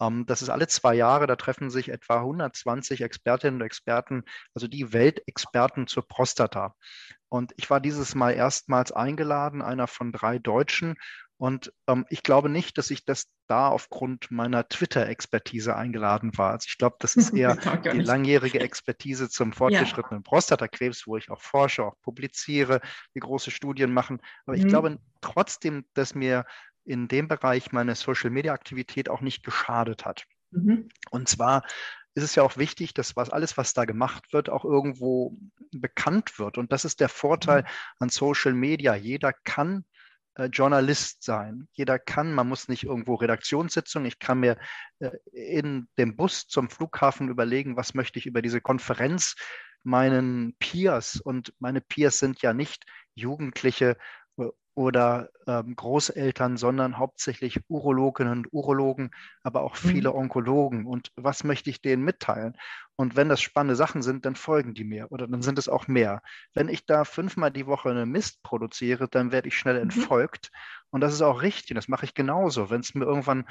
Ähm, 0.00 0.26
das 0.26 0.42
ist 0.42 0.48
alle 0.48 0.66
zwei 0.68 0.94
Jahre, 0.94 1.26
da 1.26 1.36
treffen 1.36 1.70
sich 1.70 1.88
etwa 1.88 2.16
120 2.16 3.00
Expertinnen 3.00 3.60
und 3.60 3.66
Experten, 3.66 4.24
also 4.54 4.68
die 4.68 4.92
Weltexperten 4.92 5.86
zur 5.86 6.06
Prostata. 6.06 6.74
Und 7.28 7.52
ich 7.56 7.70
war 7.70 7.80
dieses 7.80 8.14
Mal 8.14 8.32
erstmals 8.32 8.92
eingeladen, 8.92 9.62
einer 9.62 9.86
von 9.86 10.12
drei 10.12 10.38
Deutschen. 10.38 10.94
Und 11.38 11.72
ähm, 11.86 12.06
ich 12.08 12.22
glaube 12.22 12.48
nicht, 12.48 12.78
dass 12.78 12.90
ich 12.90 13.04
das 13.04 13.26
da 13.46 13.68
aufgrund 13.68 14.30
meiner 14.30 14.68
Twitter-Expertise 14.68 15.76
eingeladen 15.76 16.36
war. 16.38 16.52
Also 16.52 16.66
ich 16.68 16.78
glaube, 16.78 16.96
das 16.98 17.14
ist 17.14 17.30
eher 17.34 17.56
die 17.56 18.00
langjährige 18.00 18.60
Expertise 18.60 19.28
zum 19.28 19.52
fortgeschrittenen 19.52 20.22
ja. 20.22 20.28
Prostatakrebs, 20.28 21.06
wo 21.06 21.16
ich 21.16 21.30
auch 21.30 21.40
forsche, 21.40 21.84
auch 21.84 22.00
publiziere, 22.02 22.80
die 23.14 23.20
große 23.20 23.50
Studien 23.50 23.92
machen. 23.92 24.20
Aber 24.46 24.56
mhm. 24.56 24.62
ich 24.62 24.68
glaube 24.68 24.98
trotzdem, 25.20 25.84
dass 25.94 26.14
mir 26.14 26.46
in 26.86 27.08
dem 27.08 27.28
Bereich 27.28 27.72
meine 27.72 27.94
Social-Media-Aktivität 27.94 29.08
auch 29.08 29.20
nicht 29.20 29.44
geschadet 29.44 30.04
hat. 30.04 30.24
Mhm. 30.50 30.88
Und 31.10 31.28
zwar 31.28 31.62
ist 32.14 32.24
es 32.24 32.34
ja 32.34 32.42
auch 32.42 32.56
wichtig, 32.56 32.94
dass 32.94 33.16
was 33.16 33.30
alles, 33.30 33.56
was 33.58 33.74
da 33.74 33.84
gemacht 33.84 34.32
wird, 34.32 34.48
auch 34.48 34.64
irgendwo 34.64 35.36
bekannt 35.72 36.38
wird. 36.38 36.56
Und 36.56 36.72
das 36.72 36.84
ist 36.84 37.00
der 37.00 37.10
Vorteil 37.10 37.62
mhm. 37.62 37.66
an 38.00 38.08
Social 38.08 38.54
Media. 38.54 38.94
Jeder 38.94 39.32
kann 39.32 39.84
äh, 40.36 40.46
Journalist 40.46 41.22
sein. 41.22 41.68
Jeder 41.72 41.98
kann, 41.98 42.32
man 42.32 42.48
muss 42.48 42.68
nicht 42.68 42.84
irgendwo 42.84 43.14
Redaktionssitzung. 43.16 44.06
Ich 44.06 44.18
kann 44.18 44.40
mir 44.40 44.56
äh, 45.00 45.10
in 45.32 45.88
dem 45.98 46.16
Bus 46.16 46.46
zum 46.46 46.70
Flughafen 46.70 47.28
überlegen, 47.28 47.76
was 47.76 47.94
möchte 47.94 48.18
ich 48.18 48.26
über 48.26 48.40
diese 48.40 48.60
Konferenz 48.60 49.34
meinen 49.82 50.56
Peers 50.58 51.20
und 51.20 51.54
meine 51.60 51.80
Peers 51.80 52.18
sind 52.18 52.42
ja 52.42 52.52
nicht 52.52 52.84
Jugendliche 53.14 53.96
oder 54.76 55.30
ähm, 55.46 55.74
Großeltern, 55.74 56.58
sondern 56.58 56.98
hauptsächlich 56.98 57.60
Urologinnen 57.66 58.40
und 58.40 58.52
Urologen, 58.52 59.10
aber 59.42 59.62
auch 59.62 59.74
viele 59.74 60.10
mhm. 60.10 60.16
Onkologen. 60.16 60.84
Und 60.84 61.10
was 61.16 61.44
möchte 61.44 61.70
ich 61.70 61.80
denen 61.80 62.04
mitteilen? 62.04 62.58
Und 62.94 63.16
wenn 63.16 63.30
das 63.30 63.40
spannende 63.40 63.74
Sachen 63.74 64.02
sind, 64.02 64.26
dann 64.26 64.36
folgen 64.36 64.74
die 64.74 64.84
mir 64.84 65.10
oder 65.10 65.26
dann 65.26 65.40
sind 65.40 65.58
es 65.58 65.70
auch 65.70 65.88
mehr. 65.88 66.20
Wenn 66.52 66.68
ich 66.68 66.84
da 66.84 67.04
fünfmal 67.04 67.50
die 67.50 67.66
Woche 67.66 67.88
eine 67.88 68.04
Mist 68.04 68.42
produziere, 68.42 69.08
dann 69.08 69.32
werde 69.32 69.48
ich 69.48 69.56
schnell 69.56 69.76
mhm. 69.76 69.90
entfolgt. 69.90 70.50
Und 70.90 71.00
das 71.00 71.14
ist 71.14 71.22
auch 71.22 71.40
richtig. 71.40 71.74
Das 71.74 71.88
mache 71.88 72.04
ich 72.04 72.12
genauso. 72.12 72.68
Wenn 72.68 72.82
es 72.82 72.94
mir 72.94 73.06
irgendwann 73.06 73.46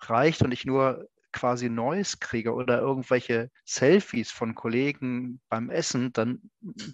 reicht 0.00 0.40
und 0.40 0.50
ich 0.50 0.64
nur 0.64 1.06
quasi 1.30 1.68
Neues 1.68 2.20
kriege 2.20 2.54
oder 2.54 2.80
irgendwelche 2.80 3.50
Selfies 3.66 4.30
von 4.30 4.54
Kollegen 4.54 5.42
beim 5.50 5.68
Essen, 5.68 6.14
dann 6.14 6.40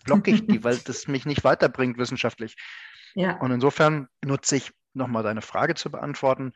blocke 0.05 0.33
ich 0.33 0.45
die, 0.45 0.65
weil 0.65 0.77
das 0.85 1.07
mich 1.07 1.25
nicht 1.25 1.45
weiterbringt 1.45 1.99
wissenschaftlich. 1.99 2.57
Ja. 3.17 3.39
Und 3.39 3.51
insofern 3.51 4.09
nutze 4.23 4.57
ich 4.57 4.73
nochmal 4.93 5.23
deine 5.23 5.43
Frage 5.43 5.75
zu 5.75 5.91
beantworten, 5.91 6.53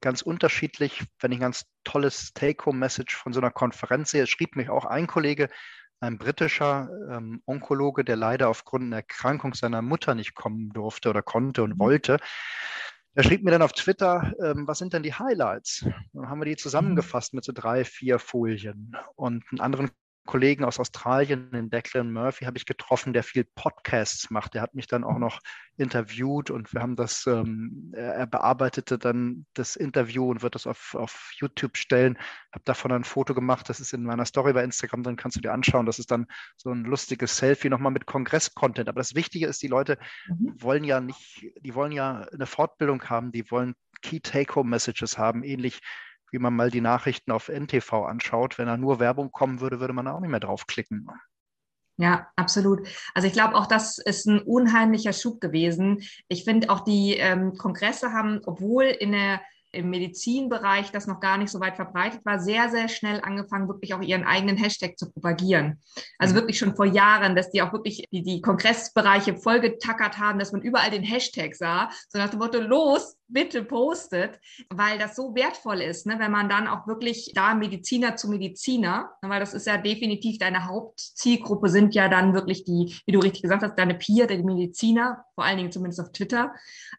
ganz 0.00 0.20
unterschiedlich. 0.22 1.02
Wenn 1.20 1.32
ich 1.32 1.38
ein 1.38 1.42
ganz 1.42 1.64
tolles 1.84 2.32
Take-Home-Message 2.34 3.16
von 3.16 3.32
so 3.32 3.40
einer 3.40 3.50
Konferenz 3.50 4.10
sehe, 4.10 4.26
schrieb 4.26 4.56
mich 4.56 4.68
auch 4.68 4.84
ein 4.84 5.06
Kollege, 5.06 5.48
ein 6.00 6.18
britischer 6.18 6.90
ähm, 7.10 7.42
Onkologe, 7.46 8.04
der 8.04 8.16
leider 8.16 8.50
aufgrund 8.50 8.84
einer 8.84 8.96
Erkrankung 8.96 9.54
seiner 9.54 9.80
Mutter 9.80 10.14
nicht 10.14 10.34
kommen 10.34 10.68
durfte 10.70 11.08
oder 11.08 11.22
konnte 11.22 11.62
und 11.62 11.74
mhm. 11.74 11.78
wollte. 11.78 12.18
Er 13.14 13.22
schrieb 13.22 13.42
mir 13.42 13.50
dann 13.50 13.62
auf 13.62 13.72
Twitter, 13.72 14.34
ähm, 14.44 14.68
was 14.68 14.78
sind 14.78 14.92
denn 14.92 15.02
die 15.02 15.14
Highlights? 15.14 15.86
Dann 16.12 16.28
haben 16.28 16.40
wir 16.40 16.44
die 16.44 16.50
mhm. 16.52 16.58
zusammengefasst 16.58 17.32
mit 17.32 17.44
so 17.44 17.52
drei, 17.52 17.86
vier 17.86 18.18
Folien. 18.18 18.94
Und 19.14 19.44
einen 19.50 19.60
anderen 19.60 19.90
Kollegen 20.26 20.64
aus 20.64 20.78
Australien, 20.78 21.50
den 21.50 21.70
Declan 21.70 22.12
Murphy, 22.12 22.44
habe 22.44 22.58
ich 22.58 22.66
getroffen, 22.66 23.12
der 23.12 23.22
viel 23.22 23.44
Podcasts 23.44 24.30
macht. 24.30 24.54
Der 24.54 24.62
hat 24.62 24.74
mich 24.74 24.86
dann 24.86 25.04
auch 25.04 25.18
noch 25.18 25.40
interviewt 25.76 26.50
und 26.50 26.72
wir 26.74 26.82
haben 26.82 26.96
das, 26.96 27.26
ähm, 27.26 27.92
er 27.94 28.26
bearbeitete 28.26 28.98
dann 28.98 29.46
das 29.54 29.76
Interview 29.76 30.30
und 30.30 30.42
wird 30.42 30.54
das 30.54 30.66
auf, 30.66 30.94
auf 30.94 31.30
YouTube 31.34 31.76
stellen. 31.76 32.18
Habe 32.52 32.64
davon 32.64 32.92
ein 32.92 33.04
Foto 33.04 33.34
gemacht, 33.34 33.68
das 33.68 33.80
ist 33.80 33.92
in 33.92 34.02
meiner 34.02 34.26
Story 34.26 34.52
bei 34.52 34.64
Instagram, 34.64 35.02
dann 35.02 35.16
kannst 35.16 35.36
du 35.36 35.40
dir 35.40 35.52
anschauen. 35.52 35.86
Das 35.86 35.98
ist 35.98 36.10
dann 36.10 36.26
so 36.56 36.70
ein 36.70 36.84
lustiges 36.84 37.36
Selfie 37.36 37.68
nochmal 37.68 37.92
mit 37.92 38.06
Kongress-Content. 38.06 38.88
Aber 38.88 39.00
das 39.00 39.14
Wichtige 39.14 39.46
ist, 39.46 39.62
die 39.62 39.68
Leute 39.68 39.98
mhm. 40.28 40.54
wollen 40.58 40.84
ja 40.84 41.00
nicht, 41.00 41.46
die 41.60 41.74
wollen 41.74 41.92
ja 41.92 42.26
eine 42.32 42.46
Fortbildung 42.46 43.02
haben, 43.04 43.32
die 43.32 43.50
wollen 43.50 43.74
Key 44.02 44.20
Take-Home-Messages 44.20 45.18
haben, 45.18 45.42
ähnlich 45.42 45.80
wie 46.36 46.42
man 46.42 46.54
mal 46.54 46.70
die 46.70 46.82
Nachrichten 46.82 47.32
auf 47.32 47.48
NTV 47.48 48.04
anschaut. 48.04 48.58
Wenn 48.58 48.66
da 48.66 48.76
nur 48.76 49.00
Werbung 49.00 49.32
kommen 49.32 49.60
würde, 49.60 49.80
würde 49.80 49.94
man 49.94 50.06
auch 50.06 50.20
nicht 50.20 50.28
mehr 50.28 50.38
draufklicken. 50.38 51.08
Ja, 51.96 52.28
absolut. 52.36 52.86
Also 53.14 53.26
ich 53.26 53.32
glaube, 53.32 53.54
auch 53.54 53.66
das 53.66 53.96
ist 53.96 54.26
ein 54.26 54.42
unheimlicher 54.42 55.14
Schub 55.14 55.40
gewesen. 55.40 56.02
Ich 56.28 56.44
finde 56.44 56.68
auch 56.68 56.80
die 56.80 57.14
ähm, 57.14 57.56
Kongresse 57.56 58.12
haben, 58.12 58.42
obwohl 58.44 58.84
in 58.84 59.12
der 59.12 59.40
im 59.72 59.90
Medizinbereich 59.90 60.90
das 60.90 61.06
noch 61.06 61.20
gar 61.20 61.38
nicht 61.38 61.50
so 61.50 61.60
weit 61.60 61.76
verbreitet 61.76 62.24
war, 62.24 62.38
sehr, 62.38 62.70
sehr 62.70 62.88
schnell 62.88 63.20
angefangen, 63.20 63.68
wirklich 63.68 63.94
auch 63.94 64.00
ihren 64.00 64.24
eigenen 64.24 64.56
Hashtag 64.56 64.98
zu 64.98 65.10
propagieren. 65.10 65.80
Also 66.18 66.34
mhm. 66.34 66.38
wirklich 66.38 66.58
schon 66.58 66.74
vor 66.74 66.86
Jahren, 66.86 67.36
dass 67.36 67.50
die 67.50 67.62
auch 67.62 67.72
wirklich 67.72 68.04
die, 68.10 68.22
die 68.22 68.40
Kongressbereiche 68.40 69.36
vollgetackert 69.36 70.18
haben, 70.18 70.38
dass 70.38 70.52
man 70.52 70.62
überall 70.62 70.90
den 70.90 71.02
Hashtag 71.02 71.54
sah, 71.54 71.90
so 72.08 72.18
nach 72.18 72.30
dem 72.30 72.38
Motto, 72.38 72.60
los, 72.60 73.16
bitte 73.28 73.64
postet, 73.64 74.38
weil 74.70 74.98
das 74.98 75.16
so 75.16 75.34
wertvoll 75.34 75.80
ist, 75.80 76.06
ne, 76.06 76.18
wenn 76.18 76.30
man 76.30 76.48
dann 76.48 76.68
auch 76.68 76.86
wirklich 76.86 77.32
da 77.34 77.54
Mediziner 77.54 78.16
zu 78.16 78.28
Mediziner, 78.28 79.10
ne, 79.22 79.28
weil 79.28 79.40
das 79.40 79.54
ist 79.54 79.66
ja 79.66 79.76
definitiv 79.78 80.38
deine 80.38 80.66
Hauptzielgruppe 80.66 81.68
sind 81.68 81.94
ja 81.94 82.08
dann 82.08 82.34
wirklich 82.34 82.64
die, 82.64 82.94
wie 83.04 83.12
du 83.12 83.18
richtig 83.18 83.42
gesagt 83.42 83.62
hast, 83.62 83.76
deine 83.76 83.94
Peer, 83.94 84.26
die 84.26 84.42
Mediziner, 84.42 85.24
vor 85.34 85.44
allen 85.44 85.58
Dingen 85.58 85.72
zumindest 85.72 86.00
auf 86.00 86.12
Twitter, 86.12 86.54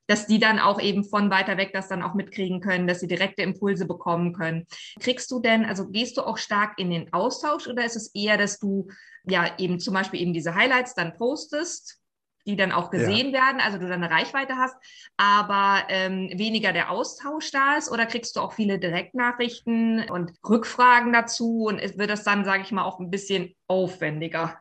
dass 0.07 0.27
die 0.27 0.39
dann 0.39 0.59
auch 0.59 0.81
eben 0.81 1.03
von 1.03 1.29
weiter 1.29 1.57
weg 1.57 1.71
das 1.73 1.87
dann 1.87 2.03
auch 2.03 2.13
mitkriegen 2.13 2.59
können, 2.59 2.87
dass 2.87 2.99
sie 2.99 3.07
direkte 3.07 3.41
Impulse 3.41 3.85
bekommen 3.85 4.33
können. 4.33 4.67
Kriegst 4.99 5.31
du 5.31 5.39
denn, 5.39 5.65
also 5.65 5.87
gehst 5.87 6.17
du 6.17 6.21
auch 6.21 6.37
stark 6.37 6.77
in 6.77 6.89
den 6.89 7.13
Austausch 7.13 7.67
oder 7.67 7.85
ist 7.85 7.95
es 7.95 8.13
eher, 8.13 8.37
dass 8.37 8.59
du 8.59 8.87
ja 9.25 9.57
eben 9.57 9.79
zum 9.79 9.93
Beispiel 9.93 10.21
eben 10.21 10.33
diese 10.33 10.55
Highlights 10.55 10.93
dann 10.93 11.15
postest 11.15 12.01
die 12.47 12.55
dann 12.55 12.71
auch 12.71 12.89
gesehen 12.89 13.27
ja. 13.27 13.41
werden, 13.45 13.61
also 13.61 13.77
du 13.77 13.87
dann 13.87 14.03
eine 14.03 14.11
Reichweite 14.11 14.55
hast, 14.55 14.75
aber 15.17 15.83
ähm, 15.89 16.31
weniger 16.33 16.73
der 16.73 16.89
Austausch 16.89 17.51
da 17.51 17.75
ist? 17.75 17.91
Oder 17.91 18.05
kriegst 18.05 18.35
du 18.35 18.39
auch 18.39 18.53
viele 18.53 18.79
Direktnachrichten 18.79 20.09
und 20.09 20.31
Rückfragen 20.47 21.13
dazu 21.13 21.65
und 21.65 21.79
wird 21.97 22.09
das 22.09 22.23
dann, 22.23 22.45
sage 22.45 22.63
ich 22.63 22.71
mal, 22.71 22.83
auch 22.83 22.99
ein 22.99 23.11
bisschen 23.11 23.53
aufwendiger? 23.67 24.59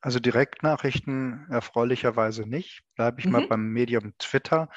Also 0.00 0.20
Direktnachrichten 0.20 1.46
erfreulicherweise 1.50 2.42
nicht. 2.42 2.82
Bleibe 2.96 3.20
ich 3.20 3.26
mhm. 3.26 3.32
mal 3.32 3.46
beim 3.46 3.68
Medium 3.68 4.12
Twitter. 4.18 4.68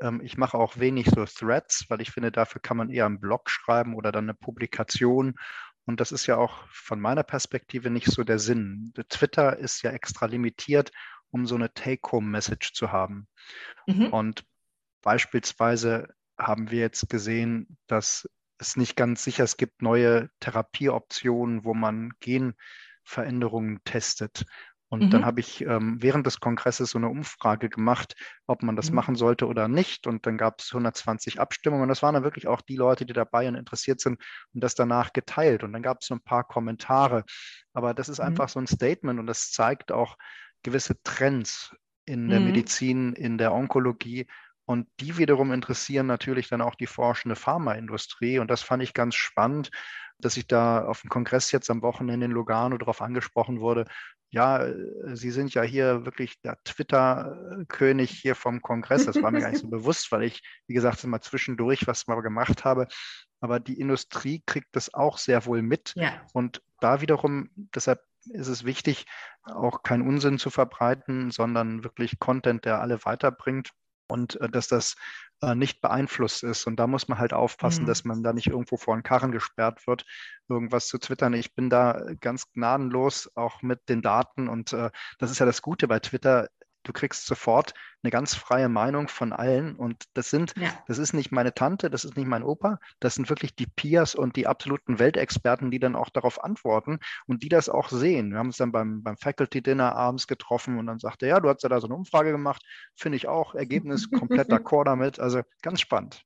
Ähm, 0.00 0.20
ich 0.22 0.36
mache 0.36 0.58
auch 0.58 0.78
wenig 0.78 1.08
so 1.08 1.24
Threads, 1.24 1.86
weil 1.88 2.02
ich 2.02 2.10
finde, 2.10 2.30
dafür 2.30 2.60
kann 2.60 2.76
man 2.76 2.90
eher 2.90 3.06
einen 3.06 3.20
Blog 3.20 3.48
schreiben 3.48 3.94
oder 3.94 4.12
dann 4.12 4.24
eine 4.24 4.34
Publikation 4.34 5.34
und 5.84 6.00
das 6.00 6.12
ist 6.12 6.26
ja 6.26 6.36
auch 6.36 6.66
von 6.68 7.00
meiner 7.00 7.22
Perspektive 7.22 7.90
nicht 7.90 8.06
so 8.06 8.22
der 8.22 8.38
Sinn. 8.38 8.92
Twitter 9.08 9.58
ist 9.58 9.82
ja 9.82 9.90
extra 9.90 10.26
limitiert 10.26 10.92
um 11.32 11.46
so 11.46 11.56
eine 11.56 11.72
Take-Home-Message 11.74 12.72
zu 12.74 12.92
haben. 12.92 13.26
Mhm. 13.86 14.06
Und 14.08 14.44
beispielsweise 15.02 16.14
haben 16.38 16.70
wir 16.70 16.80
jetzt 16.80 17.08
gesehen, 17.08 17.76
dass 17.88 18.28
es 18.58 18.76
nicht 18.76 18.96
ganz 18.96 19.24
sicher, 19.24 19.44
es 19.44 19.56
gibt 19.56 19.82
neue 19.82 20.30
Therapieoptionen, 20.40 21.64
wo 21.64 21.74
man 21.74 22.12
Genveränderungen 22.20 23.80
testet. 23.84 24.44
Und 24.92 25.04
mhm. 25.04 25.10
dann 25.10 25.24
habe 25.24 25.40
ich 25.40 25.62
ähm, 25.62 25.96
während 26.02 26.26
des 26.26 26.38
Kongresses 26.38 26.90
so 26.90 26.98
eine 26.98 27.08
Umfrage 27.08 27.70
gemacht, 27.70 28.14
ob 28.46 28.62
man 28.62 28.76
das 28.76 28.90
mhm. 28.90 28.96
machen 28.96 29.16
sollte 29.16 29.46
oder 29.46 29.66
nicht. 29.66 30.06
Und 30.06 30.26
dann 30.26 30.36
gab 30.36 30.60
es 30.60 30.68
120 30.70 31.40
Abstimmungen. 31.40 31.84
Und 31.84 31.88
das 31.88 32.02
waren 32.02 32.12
dann 32.12 32.24
wirklich 32.24 32.46
auch 32.46 32.60
die 32.60 32.76
Leute, 32.76 33.06
die 33.06 33.14
dabei 33.14 33.48
und 33.48 33.54
interessiert 33.54 34.00
sind 34.00 34.20
und 34.52 34.62
das 34.62 34.74
danach 34.74 35.14
geteilt. 35.14 35.64
Und 35.64 35.72
dann 35.72 35.82
gab 35.82 36.02
es 36.02 36.08
so 36.08 36.14
ein 36.14 36.20
paar 36.20 36.44
Kommentare. 36.44 37.24
Aber 37.72 37.94
das 37.94 38.10
ist 38.10 38.18
mhm. 38.18 38.26
einfach 38.26 38.50
so 38.50 38.60
ein 38.60 38.66
Statement 38.66 39.18
und 39.18 39.26
das 39.26 39.50
zeigt 39.50 39.92
auch, 39.92 40.18
gewisse 40.62 41.00
Trends 41.02 41.74
in 42.04 42.28
der 42.28 42.40
mhm. 42.40 42.46
Medizin, 42.46 43.12
in 43.12 43.38
der 43.38 43.52
Onkologie. 43.52 44.26
Und 44.64 44.88
die 45.00 45.18
wiederum 45.18 45.52
interessieren 45.52 46.06
natürlich 46.06 46.48
dann 46.48 46.60
auch 46.62 46.74
die 46.74 46.86
forschende 46.86 47.36
Pharmaindustrie. 47.36 48.38
Und 48.38 48.50
das 48.50 48.62
fand 48.62 48.82
ich 48.82 48.94
ganz 48.94 49.14
spannend, 49.14 49.70
dass 50.18 50.36
ich 50.36 50.46
da 50.46 50.84
auf 50.84 51.00
dem 51.00 51.10
Kongress 51.10 51.52
jetzt 51.52 51.70
am 51.70 51.82
Wochenende 51.82 52.26
in 52.26 52.32
Lugano 52.32 52.78
darauf 52.78 53.02
angesprochen 53.02 53.60
wurde. 53.60 53.86
Ja, 54.30 54.64
äh, 54.64 54.74
Sie 55.14 55.30
sind 55.30 55.52
ja 55.52 55.62
hier 55.62 56.06
wirklich 56.06 56.40
der 56.40 56.58
Twitter-König 56.64 58.10
hier 58.10 58.34
vom 58.34 58.62
Kongress. 58.62 59.04
Das 59.04 59.20
war 59.20 59.30
mir 59.30 59.40
gar 59.40 59.50
nicht 59.50 59.60
so 59.60 59.68
bewusst, 59.70 60.10
weil 60.12 60.22
ich, 60.22 60.42
wie 60.66 60.74
gesagt, 60.74 61.04
immer 61.04 61.20
zwischendurch 61.20 61.86
was 61.86 62.06
mal 62.06 62.20
gemacht 62.22 62.64
habe. 62.64 62.86
Aber 63.40 63.58
die 63.58 63.78
Industrie 63.78 64.42
kriegt 64.46 64.74
das 64.76 64.94
auch 64.94 65.18
sehr 65.18 65.44
wohl 65.44 65.62
mit. 65.62 65.92
Ja. 65.96 66.22
Und 66.32 66.62
da 66.80 67.00
wiederum, 67.00 67.50
deshalb 67.56 68.00
ist 68.30 68.48
es 68.48 68.64
wichtig, 68.64 69.06
auch 69.42 69.82
keinen 69.82 70.06
Unsinn 70.06 70.38
zu 70.38 70.50
verbreiten, 70.50 71.30
sondern 71.30 71.84
wirklich 71.84 72.18
Content, 72.18 72.64
der 72.64 72.80
alle 72.80 73.04
weiterbringt 73.04 73.70
und 74.08 74.40
äh, 74.40 74.48
dass 74.48 74.68
das 74.68 74.96
äh, 75.40 75.54
nicht 75.54 75.80
beeinflusst 75.80 76.42
ist. 76.44 76.66
Und 76.66 76.76
da 76.76 76.86
muss 76.86 77.08
man 77.08 77.18
halt 77.18 77.32
aufpassen, 77.32 77.82
mhm. 77.82 77.86
dass 77.86 78.04
man 78.04 78.22
da 78.22 78.32
nicht 78.32 78.48
irgendwo 78.48 78.76
vor 78.76 78.94
einen 78.94 79.02
Karren 79.02 79.32
gesperrt 79.32 79.86
wird, 79.86 80.04
irgendwas 80.48 80.86
zu 80.86 80.98
twittern. 80.98 81.34
Ich 81.34 81.54
bin 81.54 81.70
da 81.70 82.04
ganz 82.20 82.50
gnadenlos 82.52 83.30
auch 83.34 83.62
mit 83.62 83.88
den 83.88 84.02
Daten 84.02 84.48
und 84.48 84.72
äh, 84.72 84.90
das 85.18 85.30
ist 85.30 85.38
ja 85.38 85.46
das 85.46 85.62
Gute 85.62 85.88
bei 85.88 85.98
Twitter 85.98 86.48
du 86.82 86.92
kriegst 86.92 87.26
sofort 87.26 87.74
eine 88.02 88.10
ganz 88.10 88.34
freie 88.34 88.68
Meinung 88.68 89.08
von 89.08 89.32
allen. 89.32 89.76
Und 89.76 90.04
das 90.14 90.30
sind, 90.30 90.54
ja. 90.56 90.70
das 90.86 90.98
ist 90.98 91.12
nicht 91.12 91.32
meine 91.32 91.54
Tante, 91.54 91.90
das 91.90 92.04
ist 92.04 92.16
nicht 92.16 92.26
mein 92.26 92.42
Opa, 92.42 92.78
das 93.00 93.14
sind 93.14 93.28
wirklich 93.28 93.54
die 93.54 93.66
Peers 93.66 94.14
und 94.14 94.36
die 94.36 94.46
absoluten 94.46 94.98
Weltexperten, 94.98 95.70
die 95.70 95.78
dann 95.78 95.96
auch 95.96 96.10
darauf 96.10 96.42
antworten 96.42 96.98
und 97.26 97.42
die 97.42 97.48
das 97.48 97.68
auch 97.68 97.88
sehen. 97.88 98.30
Wir 98.30 98.38
haben 98.38 98.48
uns 98.48 98.56
dann 98.56 98.72
beim, 98.72 99.02
beim 99.02 99.16
Faculty 99.16 99.62
Dinner 99.62 99.94
abends 99.94 100.26
getroffen 100.26 100.78
und 100.78 100.86
dann 100.86 100.98
sagte, 100.98 101.26
ja, 101.26 101.40
du 101.40 101.48
hast 101.48 101.62
ja 101.62 101.68
da 101.68 101.80
so 101.80 101.86
eine 101.86 101.94
Umfrage 101.94 102.32
gemacht, 102.32 102.62
finde 102.96 103.16
ich 103.16 103.28
auch, 103.28 103.54
Ergebnis 103.54 104.10
komplett 104.10 104.48
d'accord 104.52 104.84
damit. 104.84 105.20
Also 105.20 105.42
ganz 105.62 105.80
spannend. 105.80 106.24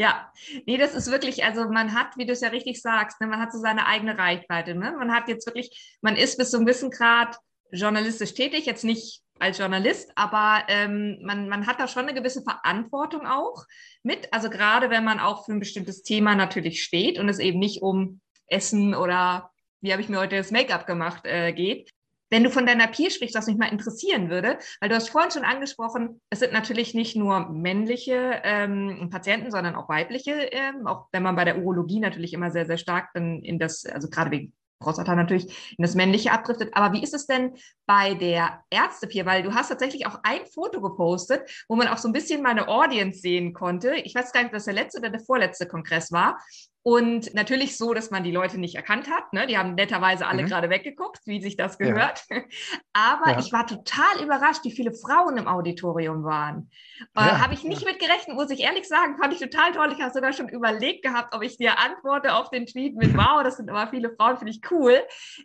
Ja, 0.00 0.32
nee, 0.64 0.76
das 0.76 0.94
ist 0.94 1.10
wirklich, 1.10 1.42
also 1.42 1.68
man 1.70 1.92
hat, 1.92 2.16
wie 2.16 2.24
du 2.24 2.32
es 2.32 2.40
ja 2.40 2.50
richtig 2.50 2.80
sagst, 2.80 3.20
ne, 3.20 3.26
man 3.26 3.40
hat 3.40 3.52
so 3.52 3.58
seine 3.58 3.86
eigene 3.86 4.16
Reichweite. 4.16 4.76
Ne? 4.76 4.94
Man 4.96 5.12
hat 5.12 5.28
jetzt 5.28 5.44
wirklich, 5.46 5.98
man 6.02 6.14
ist 6.14 6.38
bis 6.38 6.52
zu 6.52 6.56
einem 6.56 6.66
gewissen 6.66 6.92
Grad 6.92 7.36
journalistisch 7.72 8.34
tätig, 8.34 8.64
jetzt 8.64 8.84
nicht 8.84 9.22
als 9.40 9.58
Journalist, 9.58 10.12
aber 10.16 10.64
ähm, 10.68 11.18
man, 11.22 11.48
man 11.48 11.66
hat 11.66 11.80
da 11.80 11.88
schon 11.88 12.04
eine 12.04 12.14
gewisse 12.14 12.42
Verantwortung 12.42 13.26
auch 13.26 13.64
mit. 14.02 14.32
Also 14.32 14.50
gerade 14.50 14.90
wenn 14.90 15.04
man 15.04 15.20
auch 15.20 15.44
für 15.44 15.52
ein 15.52 15.60
bestimmtes 15.60 16.02
Thema 16.02 16.34
natürlich 16.34 16.82
steht 16.82 17.18
und 17.18 17.28
es 17.28 17.38
eben 17.38 17.58
nicht 17.58 17.82
um 17.82 18.20
Essen 18.46 18.94
oder 18.94 19.50
wie 19.80 19.92
habe 19.92 20.02
ich 20.02 20.08
mir 20.08 20.18
heute 20.18 20.36
das 20.36 20.50
Make-up 20.50 20.86
gemacht 20.86 21.24
äh, 21.24 21.52
geht. 21.52 21.90
Wenn 22.30 22.44
du 22.44 22.50
von 22.50 22.66
deiner 22.66 22.88
Peer 22.88 23.10
sprichst, 23.10 23.34
was 23.34 23.46
mich 23.46 23.56
mal 23.56 23.72
interessieren 23.72 24.28
würde, 24.28 24.58
weil 24.80 24.90
du 24.90 24.94
hast 24.94 25.08
vorhin 25.08 25.30
schon 25.30 25.44
angesprochen, 25.44 26.20
es 26.28 26.40
sind 26.40 26.52
natürlich 26.52 26.92
nicht 26.92 27.16
nur 27.16 27.48
männliche 27.48 28.40
ähm, 28.44 29.08
Patienten, 29.10 29.50
sondern 29.50 29.74
auch 29.76 29.88
weibliche, 29.88 30.32
ähm, 30.32 30.86
auch 30.86 31.06
wenn 31.10 31.22
man 31.22 31.36
bei 31.36 31.46
der 31.46 31.58
Urologie 31.58 32.00
natürlich 32.00 32.34
immer 32.34 32.50
sehr, 32.50 32.66
sehr 32.66 32.76
stark 32.76 33.08
dann 33.14 33.42
in 33.42 33.58
das, 33.58 33.86
also 33.86 34.10
gerade 34.10 34.30
wegen 34.30 34.52
Prostata 34.78 35.14
natürlich 35.14 35.74
in 35.76 35.82
das 35.82 35.94
Männliche 35.94 36.32
abdriftet. 36.32 36.70
Aber 36.74 36.92
wie 36.92 37.02
ist 37.02 37.14
es 37.14 37.26
denn 37.26 37.56
bei 37.86 38.14
der 38.14 38.62
Ärztepier? 38.70 39.26
Weil 39.26 39.42
du 39.42 39.54
hast 39.54 39.68
tatsächlich 39.68 40.06
auch 40.06 40.20
ein 40.22 40.46
Foto 40.46 40.80
gepostet, 40.80 41.64
wo 41.68 41.76
man 41.76 41.88
auch 41.88 41.98
so 41.98 42.08
ein 42.08 42.12
bisschen 42.12 42.42
meine 42.42 42.68
Audience 42.68 43.20
sehen 43.20 43.52
konnte. 43.52 43.96
Ich 43.96 44.14
weiß 44.14 44.32
gar 44.32 44.40
nicht, 44.40 44.48
ob 44.48 44.54
das 44.54 44.64
der 44.64 44.74
letzte 44.74 44.98
oder 44.98 45.10
der 45.10 45.20
vorletzte 45.20 45.66
Kongress 45.66 46.12
war. 46.12 46.38
Und 46.88 47.34
natürlich 47.34 47.76
so, 47.76 47.92
dass 47.92 48.10
man 48.10 48.24
die 48.24 48.30
Leute 48.30 48.58
nicht 48.58 48.74
erkannt 48.74 49.10
hat. 49.10 49.34
Ne? 49.34 49.46
Die 49.46 49.58
haben 49.58 49.74
netterweise 49.74 50.26
alle 50.26 50.42
mhm. 50.42 50.46
gerade 50.46 50.70
weggeguckt, 50.70 51.20
wie 51.26 51.42
sich 51.42 51.54
das 51.54 51.76
gehört. 51.76 52.24
Ja. 52.30 52.40
Aber 52.94 53.32
ja. 53.32 53.38
ich 53.38 53.52
war 53.52 53.66
total 53.66 54.22
überrascht, 54.24 54.64
wie 54.64 54.70
viele 54.70 54.94
Frauen 54.94 55.36
im 55.36 55.48
Auditorium 55.48 56.24
waren. 56.24 56.70
Äh, 57.14 57.26
ja. 57.26 57.40
Habe 57.42 57.52
ich 57.52 57.62
nicht 57.62 57.84
mit 57.84 57.98
gerechnet, 57.98 58.34
muss 58.34 58.48
ich 58.48 58.60
ehrlich 58.60 58.88
sagen. 58.88 59.18
Fand 59.18 59.34
ich 59.34 59.38
total 59.38 59.72
toll. 59.72 59.92
Ich 59.92 60.00
habe 60.00 60.14
sogar 60.14 60.32
schon 60.32 60.48
überlegt 60.48 61.04
gehabt, 61.04 61.34
ob 61.34 61.42
ich 61.42 61.58
dir 61.58 61.78
antworte 61.78 62.34
auf 62.34 62.48
den 62.48 62.64
Tweet 62.64 62.96
mit 62.96 63.14
Wow, 63.18 63.42
das 63.44 63.58
sind 63.58 63.68
aber 63.68 63.90
viele 63.90 64.14
Frauen, 64.16 64.38
finde 64.38 64.52
ich 64.52 64.62
cool. 64.70 64.98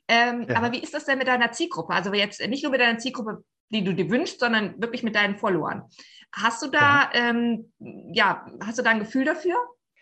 Ähm, 0.07 0.47
aber 0.55 0.71
wie 0.71 0.79
ist 0.79 0.93
das 0.93 1.03
denn 1.03 1.17
mit 1.17 1.27
deiner 1.27 1.51
Zielgruppe? 1.51 1.91
Also 1.91 2.13
jetzt 2.13 2.39
nicht 2.47 2.63
nur 2.63 2.71
mit 2.71 2.79
deiner 2.79 2.99
Zielgruppe, 2.99 3.43
die 3.67 3.83
du 3.83 3.93
dir 3.93 4.09
wünschst, 4.09 4.39
sondern 4.39 4.81
wirklich 4.81 5.03
mit 5.03 5.15
deinen 5.15 5.35
Followern. 5.35 5.89
Hast 6.31 6.63
du 6.63 6.67
da, 6.67 7.09
ähm, 7.11 7.73
ja, 8.13 8.45
hast 8.65 8.79
du 8.79 8.81
da 8.81 8.91
ein 8.91 8.99
Gefühl 8.99 9.25
dafür? 9.25 9.57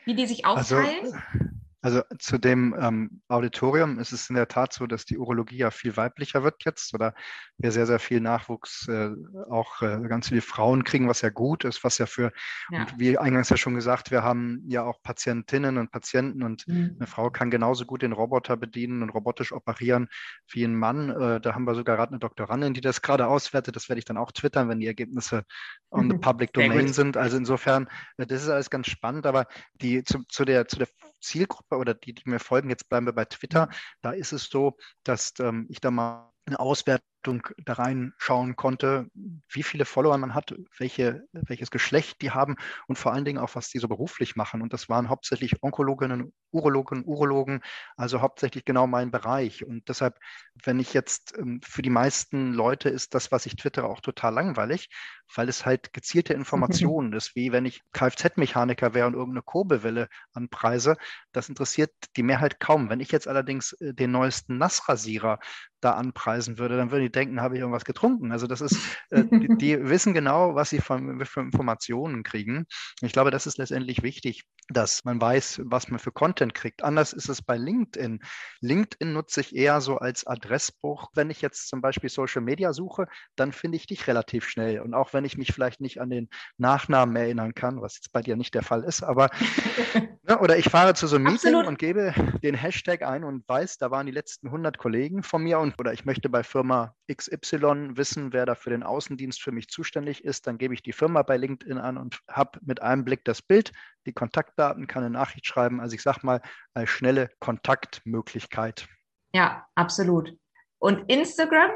Wie 0.06 0.16
die 0.16 0.26
sich 0.26 0.46
also, 0.46 0.76
aufteilen? 0.76 1.06
Also, 1.06 1.51
also 1.82 2.04
zu 2.20 2.38
dem 2.38 2.76
ähm, 2.80 3.22
Auditorium 3.28 3.98
ist 3.98 4.12
es 4.12 4.30
in 4.30 4.36
der 4.36 4.48
Tat 4.48 4.72
so, 4.72 4.86
dass 4.86 5.06
die 5.06 5.18
Urologie 5.18 5.58
ja 5.58 5.72
viel 5.72 5.98
weiblicher 5.98 6.44
wird 6.44 6.64
jetzt 6.64 6.94
oder 6.94 7.16
wir 7.58 7.72
sehr, 7.72 7.88
sehr 7.88 8.00
viel 8.00 8.22
Nachwuchs, 8.22 8.88
äh, 8.88 9.10
auch 9.50 9.82
äh, 9.82 10.00
ganz 10.08 10.30
viele 10.30 10.42
Frauen 10.42 10.84
kriegen, 10.84 11.10
was 11.10 11.22
ja 11.22 11.30
gut 11.30 11.66
ist, 11.66 11.84
was 11.84 11.98
ja 11.98 12.06
für, 12.06 12.32
ja. 12.70 12.82
und 12.82 13.00
wie 13.00 13.18
eingangs 13.18 13.50
ja 13.50 13.58
schon 13.58 13.74
gesagt, 13.74 14.12
wir 14.12 14.22
haben 14.22 14.64
ja 14.68 14.84
auch 14.84 15.02
Patientinnen 15.02 15.80
und 15.80 15.92
Patienten 15.92 16.44
und 16.44 16.68
mhm. 16.68 16.98
eine 17.00 17.08
Frau 17.08 17.32
kann 17.32 17.50
genauso 17.50 17.86
gut 17.86 18.04
den 18.04 18.14
Roboter 18.14 18.58
bedienen 18.58 19.02
und 19.02 19.10
robotisch 19.10 19.52
operieren 19.52 20.08
wie 20.52 20.64
ein 20.64 20.76
Mann. 20.76 21.10
Äh, 21.10 21.42
da 21.42 21.56
haben 21.56 21.66
wir 21.66 21.74
sogar 21.74 21.96
gerade 21.96 22.12
eine 22.12 22.20
Doktorandin, 22.20 22.76
die 22.76 22.82
das 22.82 23.02
gerade 23.02 23.28
auswertet. 23.28 23.76
Das 23.76 23.90
werde 23.90 24.00
ich 24.00 24.06
dann 24.06 24.18
auch 24.18 24.32
twittern, 24.32 24.70
wenn 24.70 24.80
die 24.80 24.88
Ergebnisse 24.88 25.46
on 25.90 26.12
the 26.12 26.18
public 26.22 26.54
domain 26.54 26.90
sind. 26.90 27.18
Also 27.18 27.38
insofern, 27.38 27.88
äh, 28.18 28.28
das 28.28 28.44
ist 28.44 28.50
alles 28.50 28.70
ganz 28.70 28.88
spannend, 28.88 29.26
aber 29.26 29.48
die 29.82 30.04
zu, 30.04 30.24
zu 30.28 30.46
der, 30.46 30.68
zu 30.68 30.78
der 30.78 30.88
Zielgruppe 31.22 31.78
oder 31.78 31.94
die, 31.94 32.14
die 32.14 32.30
mir 32.30 32.40
folgen, 32.40 32.70
jetzt 32.70 32.90
bleiben 32.90 33.06
wir 33.06 33.14
bei 33.14 33.26
Twitter, 33.26 33.70
da 34.02 34.12
ist 34.12 34.34
es 34.34 34.46
so, 34.46 34.78
dass 35.04 35.34
ähm, 35.40 35.68
ich 35.70 35.80
da 35.80 35.92
mal 35.92 36.32
eine 36.46 36.60
Auswertung 36.60 37.11
da 37.24 37.74
reinschauen 37.74 38.56
konnte, 38.56 39.08
wie 39.50 39.64
viele 39.64 39.86
Follower 39.86 40.18
man 40.18 40.34
hat, 40.34 40.56
welche, 40.78 41.24
welches 41.32 41.72
Geschlecht 41.72 42.22
die 42.22 42.32
haben 42.32 42.56
und 42.88 42.98
vor 42.98 43.14
allen 43.14 43.26
Dingen 43.26 43.40
auch, 43.40 43.56
was 43.56 43.70
die 43.70 43.80
so 43.80 43.88
beruflich 43.88 44.36
machen. 44.36 44.62
Und 44.62 44.74
das 44.74 44.90
waren 44.90 45.10
hauptsächlich 45.10 45.62
Onkologinnen, 45.62 46.34
Urologen, 46.52 47.04
Urologen, 47.06 47.62
also 47.96 48.22
hauptsächlich 48.22 48.66
genau 48.66 48.88
mein 48.88 49.12
Bereich. 49.12 49.66
Und 49.66 49.88
deshalb, 49.90 50.18
wenn 50.64 50.80
ich 50.80 50.94
jetzt 50.94 51.38
ähm, 51.38 51.62
für 51.64 51.82
die 51.82 51.90
meisten 51.90 52.54
Leute 52.54 52.90
ist 52.90 53.14
das, 53.16 53.32
was 53.32 53.46
ich 53.46 53.56
twittere, 53.56 53.88
auch 53.88 54.02
total 54.02 54.34
langweilig, 54.34 54.90
weil 55.36 55.50
es 55.50 55.66
halt 55.66 55.94
gezielte 55.94 56.34
Informationen 57.02 57.14
ist, 57.14 57.36
wie 57.36 57.52
wenn 57.52 57.66
ich 57.66 57.82
Kfz-Mechaniker 57.94 58.94
wäre 58.94 59.08
und 59.08 59.14
irgendeine 59.14 59.44
Kurbelwelle 59.44 60.10
anpreise. 60.34 60.98
Das 61.32 61.50
interessiert 61.50 61.92
die 62.16 62.24
Mehrheit 62.24 62.60
kaum. 62.60 62.90
Wenn 62.90 63.00
ich 63.00 63.12
jetzt 63.12 63.28
allerdings 63.28 63.74
äh, 63.74 63.94
den 63.94 64.12
neuesten 64.12 64.58
Nassrasierer 64.58 65.40
da 65.82 65.94
anpreisen 65.94 66.58
würde, 66.58 66.78
dann 66.78 66.92
würden 66.92 67.04
die 67.04 67.11
denken, 67.16 67.42
habe 67.42 67.56
ich 67.56 67.62
irgendwas 67.62 67.86
getrunken. 67.86 68.32
Also 68.32 68.48
das 68.48 68.62
ist, 68.62 68.78
äh, 69.10 69.24
die, 69.24 69.58
die, 69.58 69.84
wissen 69.90 70.14
genau, 70.14 70.56
was 70.56 70.70
sie 70.70 70.80
von, 70.80 71.24
für 71.26 71.42
Informationen 71.42 72.24
kriegen. 72.24 72.66
Ich 73.02 73.14
glaube, 73.14 73.32
das 73.32 73.48
ist 73.48 73.58
letztendlich 73.58 74.04
wichtig, 74.04 74.44
dass 74.70 75.04
man 75.04 75.20
weiß, 75.20 75.62
was 75.66 75.90
man 75.90 76.00
für 76.00 76.12
Content 76.12 76.54
kriegt. 76.54 76.84
Anders 76.84 77.14
ist 77.14 77.30
es 77.30 77.42
bei 77.42 77.58
LinkedIn. 77.58 78.20
LinkedIn 78.62 79.14
nutze 79.14 79.42
ich 79.42 79.56
eher 79.56 79.82
so 79.82 79.98
als 79.98 80.26
Adressbuch. 80.26 81.10
Wenn 81.14 81.30
ich 81.30 81.42
jetzt 81.42 81.68
zum 81.68 81.82
Beispiel 81.82 82.10
Social 82.10 82.42
Media 82.42 82.74
suche, 82.74 83.08
dann 83.36 83.52
finde 83.52 83.78
ich 83.78 83.88
dich 83.88 84.08
relativ 84.08 84.48
schnell. 84.48 84.80
Und 84.80 84.94
auch 84.94 85.14
wenn 85.14 85.26
ich 85.26 85.38
mich 85.38 85.52
vielleicht 85.54 85.82
nicht 85.82 86.00
an 86.00 86.10
den 86.10 86.30
Nachnamen 86.58 87.16
erinnern 87.16 87.54
kann, 87.54 87.82
was 87.82 87.96
jetzt 87.96 88.12
bei 88.12 88.22
dir 88.22 88.36
nicht 88.36 88.56
der 88.56 88.64
Fall 88.64 88.84
ist, 88.84 89.04
aber 89.04 89.30
ne, 90.24 90.40
oder 90.40 90.58
ich 90.58 90.70
fahre 90.70 90.94
zu 90.94 91.08
so 91.08 91.16
einem 91.16 91.26
Meeting 91.26 91.56
Absolut. 91.56 91.68
und 91.68 91.80
gebe 91.80 92.14
den 92.44 92.56
Hashtag 92.56 93.04
ein 93.04 93.24
und 93.24 93.48
weiß, 93.48 93.78
da 93.78 93.92
waren 93.92 94.06
die 94.06 94.12
letzten 94.12 94.48
100 94.48 94.78
Kollegen 94.78 95.24
von 95.24 95.44
mir 95.44 95.60
und 95.60 95.80
oder 95.80 95.94
ich 95.94 96.06
möchte 96.06 96.30
bei 96.30 96.44
Firma 96.44 96.96
XY 97.16 97.98
wissen, 97.98 98.34
wer 98.34 98.46
da 98.46 98.56
für 98.56 98.70
den 98.70 98.84
Außendienst 98.84 99.42
für 99.42 99.52
mich 99.52 99.70
zuständig 99.70 100.24
ist, 100.24 100.48
dann 100.48 100.58
gebe 100.58 100.74
ich 100.74 100.82
die 100.82 100.94
Firma 100.94 101.24
bei 101.24 101.38
LinkedIn 101.38 101.78
an 101.78 101.98
und 101.98 102.20
habe 102.28 102.60
mit 102.62 102.82
einem 102.82 103.06
Blick 103.06 103.26
das 103.26 103.42
Bild, 103.42 103.72
die 104.06 104.14
Kontaktdaten, 104.14 104.88
kann 104.88 105.04
eine 105.04 105.14
Nachricht 105.14 105.46
schreiben. 105.46 105.80
Also 105.80 105.96
ich 105.96 106.02
sage 106.02 106.20
mal, 106.24 106.42
eine 106.74 106.88
schnelle 106.88 107.30
Kontaktmöglichkeit. 107.40 108.88
Ja, 109.34 109.66
absolut. 109.76 110.34
Und 110.80 111.10
Instagram? 111.10 111.72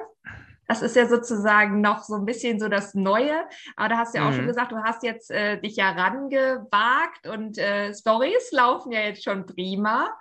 Das 0.68 0.82
ist 0.82 0.96
ja 0.96 1.08
sozusagen 1.08 1.82
noch 1.82 2.04
so 2.04 2.16
ein 2.16 2.26
bisschen 2.26 2.60
so 2.60 2.68
das 2.68 2.96
Neue. 2.96 3.46
Aber 3.76 3.90
da 3.90 3.98
hast 3.98 4.14
du 4.14 4.20
ja 4.20 4.28
auch 4.28 4.32
mhm. 4.32 4.38
schon 4.38 4.48
gesagt, 4.48 4.72
du 4.72 4.78
hast 4.84 5.04
jetzt 5.04 5.30
äh, 5.30 5.60
dich 5.60 5.76
ja 5.76 5.92
rangewagt 5.92 7.28
und 7.28 7.58
äh, 7.58 7.94
Stories 7.94 8.52
laufen 8.52 8.92
ja 8.92 9.02
jetzt 9.02 9.24
schon 9.24 9.46
prima. 9.46 10.18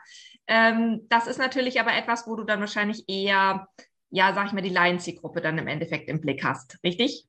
Ähm, 0.46 1.06
das 1.08 1.26
ist 1.26 1.38
natürlich 1.38 1.80
aber 1.80 1.94
etwas, 1.94 2.26
wo 2.26 2.36
du 2.36 2.44
dann 2.44 2.60
wahrscheinlich 2.60 3.04
eher, 3.08 3.68
ja, 4.14 4.32
sag 4.32 4.46
ich 4.46 4.52
mal, 4.52 4.62
die 4.62 4.68
Lion-Zielgruppe 4.68 5.40
dann 5.40 5.58
im 5.58 5.66
Endeffekt 5.66 6.08
im 6.08 6.20
Blick 6.20 6.44
hast, 6.44 6.78
richtig? 6.84 7.26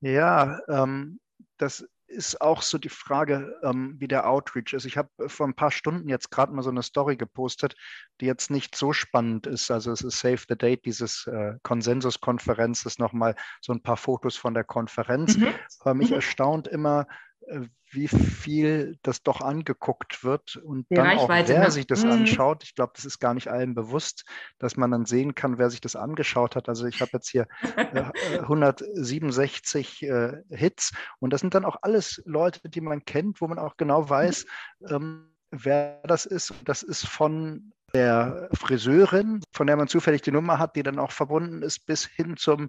Ja, 0.00 0.60
ähm, 0.68 1.18
das 1.56 1.88
ist 2.08 2.42
auch 2.42 2.60
so 2.60 2.76
die 2.76 2.90
Frage, 2.90 3.58
ähm, 3.62 3.96
wie 3.98 4.06
der 4.06 4.28
Outreach 4.28 4.74
ist. 4.74 4.84
Ich 4.84 4.98
habe 4.98 5.08
vor 5.28 5.48
ein 5.48 5.54
paar 5.54 5.70
Stunden 5.70 6.10
jetzt 6.10 6.30
gerade 6.30 6.52
mal 6.52 6.62
so 6.62 6.68
eine 6.68 6.82
Story 6.82 7.16
gepostet, 7.16 7.74
die 8.20 8.26
jetzt 8.26 8.50
nicht 8.50 8.76
so 8.76 8.92
spannend 8.92 9.46
ist. 9.46 9.70
Also 9.70 9.92
es 9.92 10.02
ist 10.02 10.20
Save 10.20 10.42
the 10.46 10.56
Date 10.56 10.84
dieses 10.84 11.26
äh, 11.26 11.54
Konsensuskonferenzes, 11.62 12.98
nochmal 12.98 13.34
so 13.62 13.72
ein 13.72 13.82
paar 13.82 13.96
Fotos 13.96 14.36
von 14.36 14.52
der 14.52 14.64
Konferenz. 14.64 15.38
Mhm. 15.38 15.48
Aber 15.80 15.94
mich 15.94 16.10
mhm. 16.10 16.16
erstaunt 16.16 16.68
immer, 16.68 17.06
wie 17.90 18.08
viel 18.08 18.98
das 19.02 19.22
doch 19.22 19.40
angeguckt 19.40 20.24
wird 20.24 20.56
und 20.56 20.86
Die 20.90 20.96
dann 20.96 21.06
Reichweite, 21.06 21.54
auch 21.54 21.58
wer 21.58 21.64
ne? 21.64 21.70
sich 21.70 21.86
das 21.86 22.04
mhm. 22.04 22.10
anschaut. 22.12 22.64
Ich 22.64 22.74
glaube, 22.74 22.92
das 22.94 23.04
ist 23.04 23.18
gar 23.18 23.34
nicht 23.34 23.48
allen 23.48 23.74
bewusst, 23.74 24.24
dass 24.58 24.76
man 24.76 24.90
dann 24.90 25.06
sehen 25.06 25.34
kann, 25.34 25.58
wer 25.58 25.70
sich 25.70 25.80
das 25.80 25.96
angeschaut 25.96 26.56
hat. 26.56 26.68
Also 26.68 26.86
ich 26.86 27.00
habe 27.00 27.12
jetzt 27.14 27.28
hier 27.28 27.46
äh, 27.76 28.38
167 28.38 30.02
äh, 30.02 30.42
Hits 30.50 30.92
und 31.20 31.32
das 31.32 31.40
sind 31.40 31.54
dann 31.54 31.64
auch 31.64 31.76
alles 31.82 32.22
Leute, 32.26 32.68
die 32.68 32.80
man 32.80 33.04
kennt, 33.04 33.40
wo 33.40 33.48
man 33.48 33.58
auch 33.58 33.76
genau 33.76 34.08
weiß, 34.08 34.46
ähm, 34.90 35.32
wer 35.50 36.00
das 36.04 36.26
ist. 36.26 36.54
Das 36.64 36.82
ist 36.82 37.06
von 37.06 37.72
der 37.94 38.48
Friseurin, 38.52 39.42
von 39.52 39.66
der 39.66 39.76
man 39.76 39.88
zufällig 39.88 40.22
die 40.22 40.32
Nummer 40.32 40.58
hat, 40.58 40.76
die 40.76 40.82
dann 40.82 40.98
auch 40.98 41.12
verbunden 41.12 41.62
ist, 41.62 41.86
bis 41.86 42.04
hin 42.04 42.36
zum 42.36 42.68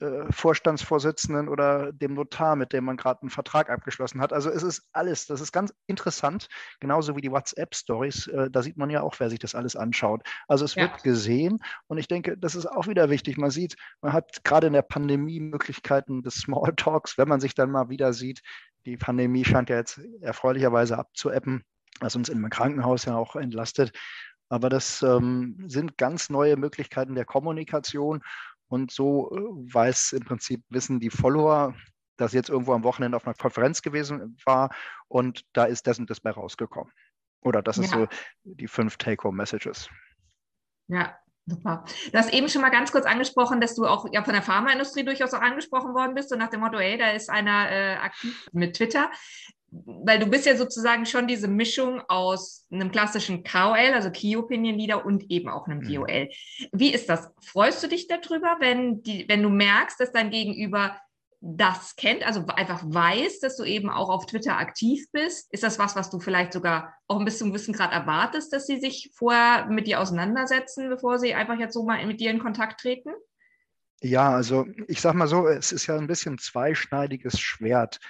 äh, 0.00 0.32
Vorstandsvorsitzenden 0.32 1.48
oder 1.48 1.92
dem 1.92 2.14
Notar, 2.14 2.56
mit 2.56 2.72
dem 2.72 2.84
man 2.84 2.96
gerade 2.96 3.22
einen 3.22 3.30
Vertrag 3.30 3.70
abgeschlossen 3.70 4.20
hat. 4.20 4.32
Also 4.32 4.50
es 4.50 4.62
ist 4.62 4.82
alles, 4.92 5.26
das 5.26 5.40
ist 5.40 5.52
ganz 5.52 5.72
interessant, 5.86 6.48
genauso 6.80 7.16
wie 7.16 7.20
die 7.20 7.30
WhatsApp-Stories. 7.30 8.26
Äh, 8.26 8.50
da 8.50 8.62
sieht 8.62 8.76
man 8.76 8.90
ja 8.90 9.02
auch, 9.02 9.14
wer 9.18 9.30
sich 9.30 9.38
das 9.38 9.54
alles 9.54 9.76
anschaut. 9.76 10.22
Also 10.48 10.64
es 10.64 10.74
ja. 10.74 10.82
wird 10.82 11.02
gesehen 11.02 11.60
und 11.86 11.98
ich 11.98 12.08
denke, 12.08 12.36
das 12.36 12.54
ist 12.54 12.66
auch 12.66 12.88
wieder 12.88 13.08
wichtig. 13.08 13.36
Man 13.36 13.50
sieht, 13.50 13.76
man 14.00 14.12
hat 14.12 14.42
gerade 14.44 14.66
in 14.66 14.72
der 14.72 14.82
Pandemie 14.82 15.40
Möglichkeiten 15.40 16.22
des 16.22 16.34
Smalltalks, 16.34 17.16
wenn 17.16 17.28
man 17.28 17.40
sich 17.40 17.54
dann 17.54 17.70
mal 17.70 17.88
wieder 17.88 18.12
sieht. 18.12 18.42
Die 18.86 18.96
Pandemie 18.96 19.44
scheint 19.44 19.70
ja 19.70 19.76
jetzt 19.76 20.00
erfreulicherweise 20.20 20.98
abzuebben, 20.98 21.62
was 22.00 22.16
uns 22.16 22.28
im 22.28 22.50
Krankenhaus 22.50 23.04
ja 23.04 23.16
auch 23.16 23.36
entlastet. 23.36 23.92
Aber 24.48 24.68
das 24.68 25.02
ähm, 25.02 25.64
sind 25.66 25.96
ganz 25.98 26.30
neue 26.30 26.56
Möglichkeiten 26.56 27.14
der 27.14 27.24
Kommunikation. 27.24 28.22
Und 28.74 28.90
so 28.90 29.30
äh, 29.30 29.72
weiß 29.72 30.14
im 30.14 30.24
Prinzip, 30.24 30.64
wissen 30.68 30.98
die 30.98 31.10
Follower, 31.10 31.76
dass 32.16 32.32
jetzt 32.32 32.48
irgendwo 32.48 32.72
am 32.72 32.82
Wochenende 32.82 33.16
auf 33.16 33.24
einer 33.24 33.34
Konferenz 33.34 33.82
gewesen 33.82 34.36
war 34.44 34.74
und 35.06 35.44
da 35.52 35.64
ist 35.64 35.86
das 35.86 36.00
und 36.00 36.10
das 36.10 36.18
bei 36.18 36.32
rausgekommen. 36.32 36.92
Oder 37.42 37.62
das 37.62 37.78
ist 37.78 37.92
ja. 37.92 37.98
so 38.00 38.08
die 38.42 38.66
fünf 38.66 38.96
Take-Home-Messages. 38.96 39.88
Ja, 40.88 41.16
super. 41.46 41.84
Du 42.10 42.18
hast 42.18 42.32
eben 42.32 42.48
schon 42.48 42.62
mal 42.62 42.70
ganz 42.70 42.90
kurz 42.90 43.06
angesprochen, 43.06 43.60
dass 43.60 43.76
du 43.76 43.86
auch 43.86 44.08
ja, 44.12 44.24
von 44.24 44.34
der 44.34 44.42
Pharmaindustrie 44.42 45.04
durchaus 45.04 45.34
auch 45.34 45.40
angesprochen 45.40 45.94
worden 45.94 46.16
bist, 46.16 46.30
so 46.30 46.36
nach 46.36 46.50
dem 46.50 46.58
Motto, 46.58 46.80
hey, 46.80 46.98
da 46.98 47.10
ist 47.10 47.30
einer 47.30 47.70
äh, 47.70 47.94
aktiv 47.94 48.48
mit 48.50 48.74
Twitter 48.74 49.08
weil 49.84 50.18
du 50.18 50.26
bist 50.26 50.46
ja 50.46 50.56
sozusagen 50.56 51.04
schon 51.06 51.26
diese 51.26 51.48
Mischung 51.48 52.00
aus 52.08 52.66
einem 52.70 52.92
klassischen 52.92 53.42
KOL, 53.42 53.92
also 53.92 54.10
Key 54.10 54.36
Opinion 54.36 54.78
Leader 54.78 55.04
und 55.04 55.30
eben 55.30 55.48
auch 55.48 55.66
einem 55.66 55.80
mhm. 55.80 55.94
DOL. 55.94 56.28
Wie 56.72 56.92
ist 56.92 57.08
das? 57.08 57.30
Freust 57.42 57.82
du 57.82 57.88
dich 57.88 58.06
darüber, 58.06 58.56
wenn, 58.60 59.02
die, 59.02 59.28
wenn 59.28 59.42
du 59.42 59.48
merkst, 59.48 59.98
dass 59.98 60.12
dein 60.12 60.30
Gegenüber 60.30 60.96
das 61.40 61.96
kennt, 61.96 62.26
also 62.26 62.46
einfach 62.46 62.82
weiß, 62.86 63.40
dass 63.40 63.56
du 63.56 63.64
eben 63.64 63.90
auch 63.90 64.08
auf 64.08 64.26
Twitter 64.26 64.56
aktiv 64.56 65.04
bist? 65.12 65.52
Ist 65.52 65.62
das 65.62 65.78
was, 65.78 65.94
was 65.94 66.08
du 66.08 66.18
vielleicht 66.18 66.54
sogar 66.54 66.94
auch 67.06 67.18
ein 67.18 67.24
bisschen 67.24 67.48
gewissen 67.48 67.74
Grad 67.74 67.92
erwartest, 67.92 68.52
dass 68.52 68.66
sie 68.66 68.80
sich 68.80 69.10
vorher 69.14 69.66
mit 69.66 69.86
dir 69.86 70.00
auseinandersetzen, 70.00 70.88
bevor 70.88 71.18
sie 71.18 71.34
einfach 71.34 71.58
jetzt 71.58 71.74
so 71.74 71.84
mal 71.84 72.04
mit 72.06 72.20
dir 72.20 72.30
in 72.30 72.38
Kontakt 72.38 72.80
treten? 72.80 73.10
Ja, 74.00 74.34
also 74.34 74.66
ich 74.88 75.00
sag 75.00 75.14
mal 75.14 75.28
so, 75.28 75.46
es 75.46 75.72
ist 75.72 75.86
ja 75.86 75.96
ein 75.96 76.06
bisschen 76.06 76.38
zweischneidiges 76.38 77.38
Schwert. 77.38 78.00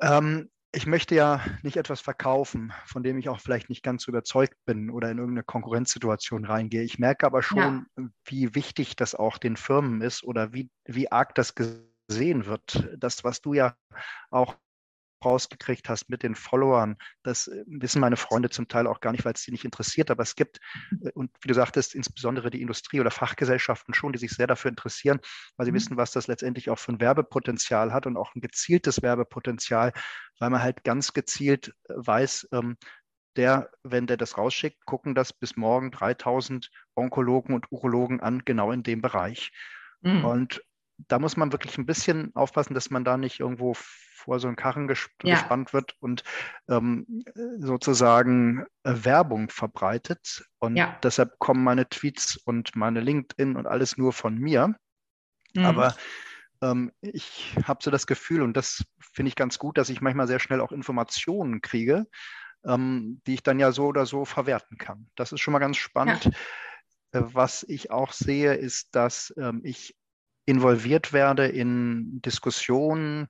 Ähm, 0.00 0.50
ich 0.72 0.86
möchte 0.86 1.14
ja 1.14 1.40
nicht 1.62 1.76
etwas 1.76 2.00
verkaufen, 2.00 2.72
von 2.84 3.02
dem 3.02 3.16
ich 3.16 3.28
auch 3.28 3.38
vielleicht 3.38 3.68
nicht 3.68 3.82
ganz 3.82 4.08
überzeugt 4.08 4.56
bin 4.66 4.90
oder 4.90 5.10
in 5.10 5.18
irgendeine 5.18 5.44
Konkurrenzsituation 5.44 6.44
reingehe. 6.44 6.82
Ich 6.82 6.98
merke 6.98 7.26
aber 7.26 7.42
schon, 7.42 7.86
ja. 7.96 8.04
wie 8.24 8.54
wichtig 8.54 8.96
das 8.96 9.14
auch 9.14 9.38
den 9.38 9.56
Firmen 9.56 10.00
ist 10.00 10.24
oder 10.24 10.52
wie, 10.52 10.70
wie 10.84 11.12
arg 11.12 11.34
das 11.36 11.54
gesehen 11.54 12.46
wird. 12.46 12.88
Das, 12.98 13.22
was 13.22 13.40
du 13.40 13.54
ja 13.54 13.76
auch 14.30 14.56
rausgekriegt 15.24 15.88
hast 15.88 16.08
mit 16.08 16.22
den 16.22 16.34
Followern. 16.34 16.96
Das 17.22 17.48
äh, 17.48 17.64
wissen 17.66 18.00
meine 18.00 18.16
Freunde 18.16 18.50
zum 18.50 18.68
Teil 18.68 18.86
auch 18.86 19.00
gar 19.00 19.12
nicht, 19.12 19.24
weil 19.24 19.34
es 19.34 19.42
sie 19.42 19.50
nicht 19.50 19.64
interessiert. 19.64 20.10
Aber 20.10 20.22
es 20.22 20.36
gibt, 20.36 20.60
äh, 21.02 21.10
und 21.14 21.30
wie 21.40 21.48
du 21.48 21.54
sagtest, 21.54 21.94
insbesondere 21.94 22.50
die 22.50 22.62
Industrie 22.62 23.00
oder 23.00 23.10
Fachgesellschaften 23.10 23.94
schon, 23.94 24.12
die 24.12 24.18
sich 24.18 24.32
sehr 24.32 24.46
dafür 24.46 24.70
interessieren, 24.70 25.20
weil 25.56 25.66
sie 25.66 25.72
mhm. 25.72 25.76
wissen, 25.76 25.96
was 25.96 26.12
das 26.12 26.26
letztendlich 26.26 26.70
auch 26.70 26.78
für 26.78 26.92
ein 26.92 27.00
Werbepotenzial 27.00 27.92
hat 27.92 28.06
und 28.06 28.16
auch 28.16 28.34
ein 28.34 28.40
gezieltes 28.40 29.02
Werbepotenzial, 29.02 29.92
weil 30.38 30.50
man 30.50 30.62
halt 30.62 30.84
ganz 30.84 31.12
gezielt 31.12 31.74
äh, 31.88 31.94
weiß, 31.96 32.48
ähm, 32.52 32.76
der, 33.36 33.70
wenn 33.82 34.06
der 34.06 34.16
das 34.16 34.38
rausschickt, 34.38 34.84
gucken 34.84 35.14
das 35.14 35.32
bis 35.32 35.56
morgen 35.56 35.90
3000 35.90 36.70
Onkologen 36.94 37.54
und 37.54 37.70
Urologen 37.72 38.20
an, 38.20 38.44
genau 38.44 38.70
in 38.70 38.82
dem 38.82 39.02
Bereich. 39.02 39.50
Mhm. 40.02 40.24
Und 40.24 40.62
da 40.96 41.18
muss 41.18 41.36
man 41.36 41.52
wirklich 41.52 41.78
ein 41.78 41.86
bisschen 41.86 42.34
aufpassen, 42.34 42.74
dass 42.74 42.90
man 42.90 43.04
da 43.04 43.16
nicht 43.16 43.40
irgendwo 43.40 43.74
vor 44.24 44.40
so 44.40 44.48
einen 44.48 44.56
Karren 44.56 44.88
ges 44.88 45.08
ja. 45.22 45.34
gespannt 45.34 45.72
wird 45.72 45.96
und 46.00 46.24
ähm, 46.68 47.24
sozusagen 47.58 48.64
äh, 48.82 48.92
Werbung 49.04 49.50
verbreitet. 49.50 50.46
Und 50.58 50.76
ja. 50.76 50.98
deshalb 51.02 51.38
kommen 51.38 51.62
meine 51.62 51.88
Tweets 51.88 52.36
und 52.36 52.74
meine 52.74 53.00
LinkedIn 53.00 53.56
und 53.56 53.66
alles 53.66 53.98
nur 53.98 54.12
von 54.12 54.38
mir. 54.38 54.74
Mhm. 55.54 55.64
Aber 55.64 55.94
ähm, 56.62 56.90
ich 57.02 57.54
habe 57.64 57.82
so 57.82 57.90
das 57.90 58.06
Gefühl, 58.06 58.40
und 58.40 58.56
das 58.56 58.84
finde 59.12 59.28
ich 59.28 59.36
ganz 59.36 59.58
gut, 59.58 59.76
dass 59.76 59.90
ich 59.90 60.00
manchmal 60.00 60.26
sehr 60.26 60.40
schnell 60.40 60.60
auch 60.60 60.72
Informationen 60.72 61.60
kriege, 61.60 62.06
ähm, 62.64 63.20
die 63.26 63.34
ich 63.34 63.42
dann 63.42 63.58
ja 63.58 63.72
so 63.72 63.86
oder 63.86 64.06
so 64.06 64.24
verwerten 64.24 64.78
kann. 64.78 65.08
Das 65.16 65.32
ist 65.32 65.40
schon 65.40 65.52
mal 65.52 65.58
ganz 65.58 65.76
spannend. 65.76 66.24
Ja. 67.12 67.20
Äh, 67.20 67.34
was 67.34 67.62
ich 67.68 67.90
auch 67.90 68.12
sehe, 68.12 68.54
ist, 68.54 68.94
dass 68.94 69.34
ähm, 69.36 69.60
ich 69.64 69.94
involviert 70.46 71.12
werde 71.12 71.46
in 71.46 72.20
Diskussionen, 72.22 73.28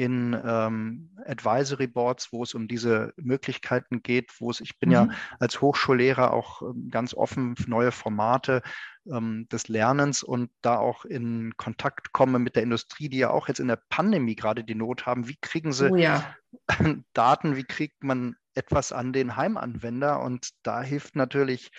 in 0.00 0.34
ähm, 0.46 1.10
Advisory 1.26 1.86
Boards, 1.86 2.32
wo 2.32 2.42
es 2.42 2.54
um 2.54 2.68
diese 2.68 3.12
Möglichkeiten 3.16 4.02
geht, 4.02 4.32
wo 4.38 4.50
es, 4.50 4.60
ich 4.60 4.78
bin 4.78 4.88
mhm. 4.88 4.94
ja 4.94 5.08
als 5.38 5.60
Hochschullehrer 5.60 6.32
auch 6.32 6.62
ähm, 6.62 6.88
ganz 6.90 7.12
offen 7.12 7.54
für 7.54 7.68
neue 7.68 7.92
Formate 7.92 8.62
ähm, 9.10 9.46
des 9.50 9.68
Lernens 9.68 10.22
und 10.22 10.50
da 10.62 10.78
auch 10.78 11.04
in 11.04 11.54
Kontakt 11.58 12.12
komme 12.12 12.38
mit 12.38 12.56
der 12.56 12.62
Industrie, 12.62 13.10
die 13.10 13.18
ja 13.18 13.28
auch 13.30 13.48
jetzt 13.48 13.60
in 13.60 13.68
der 13.68 13.82
Pandemie 13.90 14.36
gerade 14.36 14.64
die 14.64 14.74
Not 14.74 15.04
haben. 15.04 15.28
Wie 15.28 15.36
kriegen 15.40 15.72
sie 15.72 15.90
oh 15.90 15.96
ja. 15.96 16.34
Daten, 17.12 17.56
wie 17.56 17.64
kriegt 17.64 18.02
man 18.02 18.36
etwas 18.54 18.92
an 18.92 19.12
den 19.12 19.36
Heimanwender? 19.36 20.20
Und 20.22 20.50
da 20.62 20.82
hilft 20.82 21.14
natürlich 21.14 21.72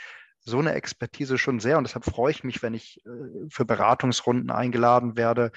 so 0.43 0.59
eine 0.59 0.73
Expertise 0.73 1.37
schon 1.37 1.59
sehr 1.59 1.77
und 1.77 1.85
deshalb 1.85 2.05
freue 2.05 2.31
ich 2.31 2.43
mich, 2.43 2.61
wenn 2.63 2.73
ich 2.73 3.05
äh, 3.05 3.09
für 3.49 3.65
Beratungsrunden 3.65 4.51
eingeladen 4.51 5.15
werde. 5.17 5.51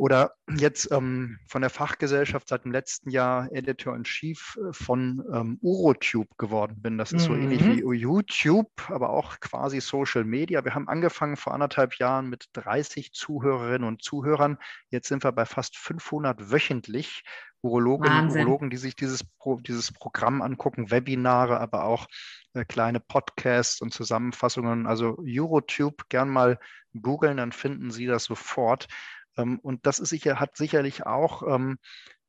Oder 0.00 0.32
jetzt 0.56 0.90
ähm, 0.92 1.38
von 1.46 1.60
der 1.60 1.68
Fachgesellschaft 1.68 2.48
seit 2.48 2.64
dem 2.64 2.72
letzten 2.72 3.10
Jahr 3.10 3.52
Editor 3.52 3.94
in 3.94 4.04
Chief 4.04 4.56
äh, 4.56 4.72
von 4.72 5.22
ähm, 5.30 5.58
Urotube 5.60 6.30
geworden 6.38 6.80
bin. 6.80 6.96
Das 6.96 7.12
ist 7.12 7.24
mhm. 7.24 7.26
so 7.26 7.34
ähnlich 7.34 7.62
wie 7.62 7.84
mhm. 7.84 7.92
YouTube, 7.92 8.70
aber 8.88 9.10
auch 9.10 9.38
quasi 9.40 9.82
Social 9.82 10.24
Media. 10.24 10.64
Wir 10.64 10.74
haben 10.74 10.88
angefangen 10.88 11.36
vor 11.36 11.52
anderthalb 11.52 11.96
Jahren 11.96 12.30
mit 12.30 12.46
30 12.54 13.12
Zuhörerinnen 13.12 13.86
und 13.86 14.02
Zuhörern. 14.02 14.56
Jetzt 14.88 15.08
sind 15.08 15.22
wir 15.22 15.32
bei 15.32 15.44
fast 15.44 15.76
500 15.76 16.50
wöchentlich. 16.50 17.22
Urologinnen 17.60 18.30
und 18.30 18.30
Urologen, 18.30 18.70
die 18.70 18.78
sich 18.78 18.96
dieses, 18.96 19.22
dieses 19.66 19.92
Programm 19.92 20.40
angucken, 20.40 20.90
Webinare, 20.90 21.60
aber 21.60 21.84
auch 21.84 22.06
äh, 22.54 22.64
kleine 22.64 23.00
Podcasts 23.00 23.82
und 23.82 23.92
Zusammenfassungen. 23.92 24.86
Also 24.86 25.18
Eurotube 25.18 26.04
gern 26.08 26.30
mal 26.30 26.58
googeln, 26.98 27.36
dann 27.36 27.52
finden 27.52 27.90
Sie 27.90 28.06
das 28.06 28.24
sofort. 28.24 28.88
Ähm, 29.36 29.58
und 29.60 29.86
das 29.86 29.98
ist 29.98 30.10
sicher, 30.10 30.40
hat 30.40 30.56
sicherlich 30.56 31.06
auch 31.06 31.42
ähm, 31.46 31.78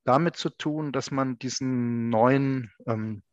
damit 0.03 0.35
zu 0.35 0.49
tun, 0.49 0.91
dass 0.91 1.11
man 1.11 1.37
diesen 1.37 2.09
neuen 2.09 2.71
ähm, 2.87 3.23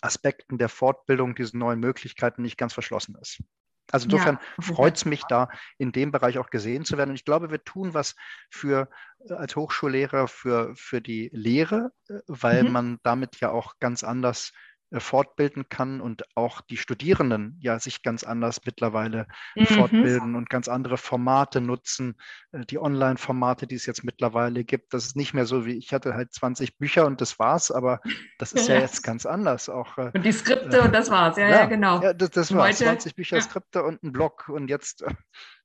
Aspekten 0.00 0.58
der 0.58 0.68
Fortbildung, 0.68 1.34
diesen 1.34 1.58
neuen 1.58 1.80
Möglichkeiten 1.80 2.42
nicht 2.42 2.58
ganz 2.58 2.72
verschlossen 2.72 3.16
ist. 3.20 3.42
Also 3.90 4.06
insofern 4.06 4.38
ja, 4.58 4.62
freut 4.62 4.96
es 4.96 5.04
mich 5.04 5.22
da 5.24 5.48
in 5.78 5.92
dem 5.92 6.10
Bereich 6.10 6.38
auch 6.38 6.50
gesehen 6.50 6.84
zu 6.84 6.96
werden. 6.96 7.10
Und 7.10 7.16
ich 7.16 7.24
glaube, 7.24 7.50
wir 7.50 7.62
tun 7.64 7.94
was 7.94 8.14
für 8.50 8.88
äh, 9.28 9.34
als 9.34 9.56
Hochschullehrer 9.56 10.28
für, 10.28 10.74
für 10.76 11.00
die 11.00 11.30
Lehre, 11.32 11.92
äh, 12.08 12.20
weil 12.26 12.64
mhm. 12.64 12.72
man 12.72 12.98
damit 13.02 13.40
ja 13.40 13.50
auch 13.50 13.74
ganz 13.80 14.04
anders 14.04 14.52
fortbilden 15.00 15.68
kann 15.68 16.00
und 16.00 16.24
auch 16.36 16.60
die 16.60 16.76
Studierenden 16.76 17.56
ja 17.60 17.78
sich 17.78 18.02
ganz 18.02 18.24
anders 18.24 18.60
mittlerweile 18.64 19.26
mhm. 19.54 19.66
fortbilden 19.66 20.34
und 20.34 20.50
ganz 20.50 20.68
andere 20.68 20.96
Formate 20.96 21.60
nutzen, 21.60 22.16
äh, 22.52 22.64
die 22.64 22.78
Online-Formate, 22.78 23.66
die 23.66 23.74
es 23.74 23.86
jetzt 23.86 24.04
mittlerweile 24.04 24.64
gibt. 24.64 24.94
Das 24.94 25.06
ist 25.06 25.16
nicht 25.16 25.34
mehr 25.34 25.46
so 25.46 25.66
wie 25.66 25.76
ich 25.76 25.92
hatte 25.92 26.14
halt 26.14 26.32
20 26.32 26.78
Bücher 26.78 27.06
und 27.06 27.20
das 27.20 27.38
war's, 27.38 27.70
aber 27.70 28.00
das 28.38 28.52
ist 28.52 28.68
ja, 28.68 28.76
ja 28.76 28.80
jetzt 28.82 29.02
ganz 29.02 29.26
anders 29.26 29.68
auch. 29.68 29.98
Äh, 29.98 30.10
und 30.14 30.24
die 30.24 30.32
Skripte 30.32 30.78
äh, 30.78 30.80
und 30.80 30.94
das 30.94 31.10
war's, 31.10 31.36
ja, 31.36 31.48
ja, 31.48 31.56
ja 31.60 31.66
genau. 31.66 32.02
Ja, 32.02 32.12
das, 32.12 32.30
das 32.30 32.54
war's. 32.54 32.78
20 32.78 33.14
Bücher, 33.14 33.40
Skripte 33.40 33.82
und 33.82 34.02
ein 34.02 34.12
Blog 34.12 34.48
und 34.48 34.68
jetzt 34.68 35.04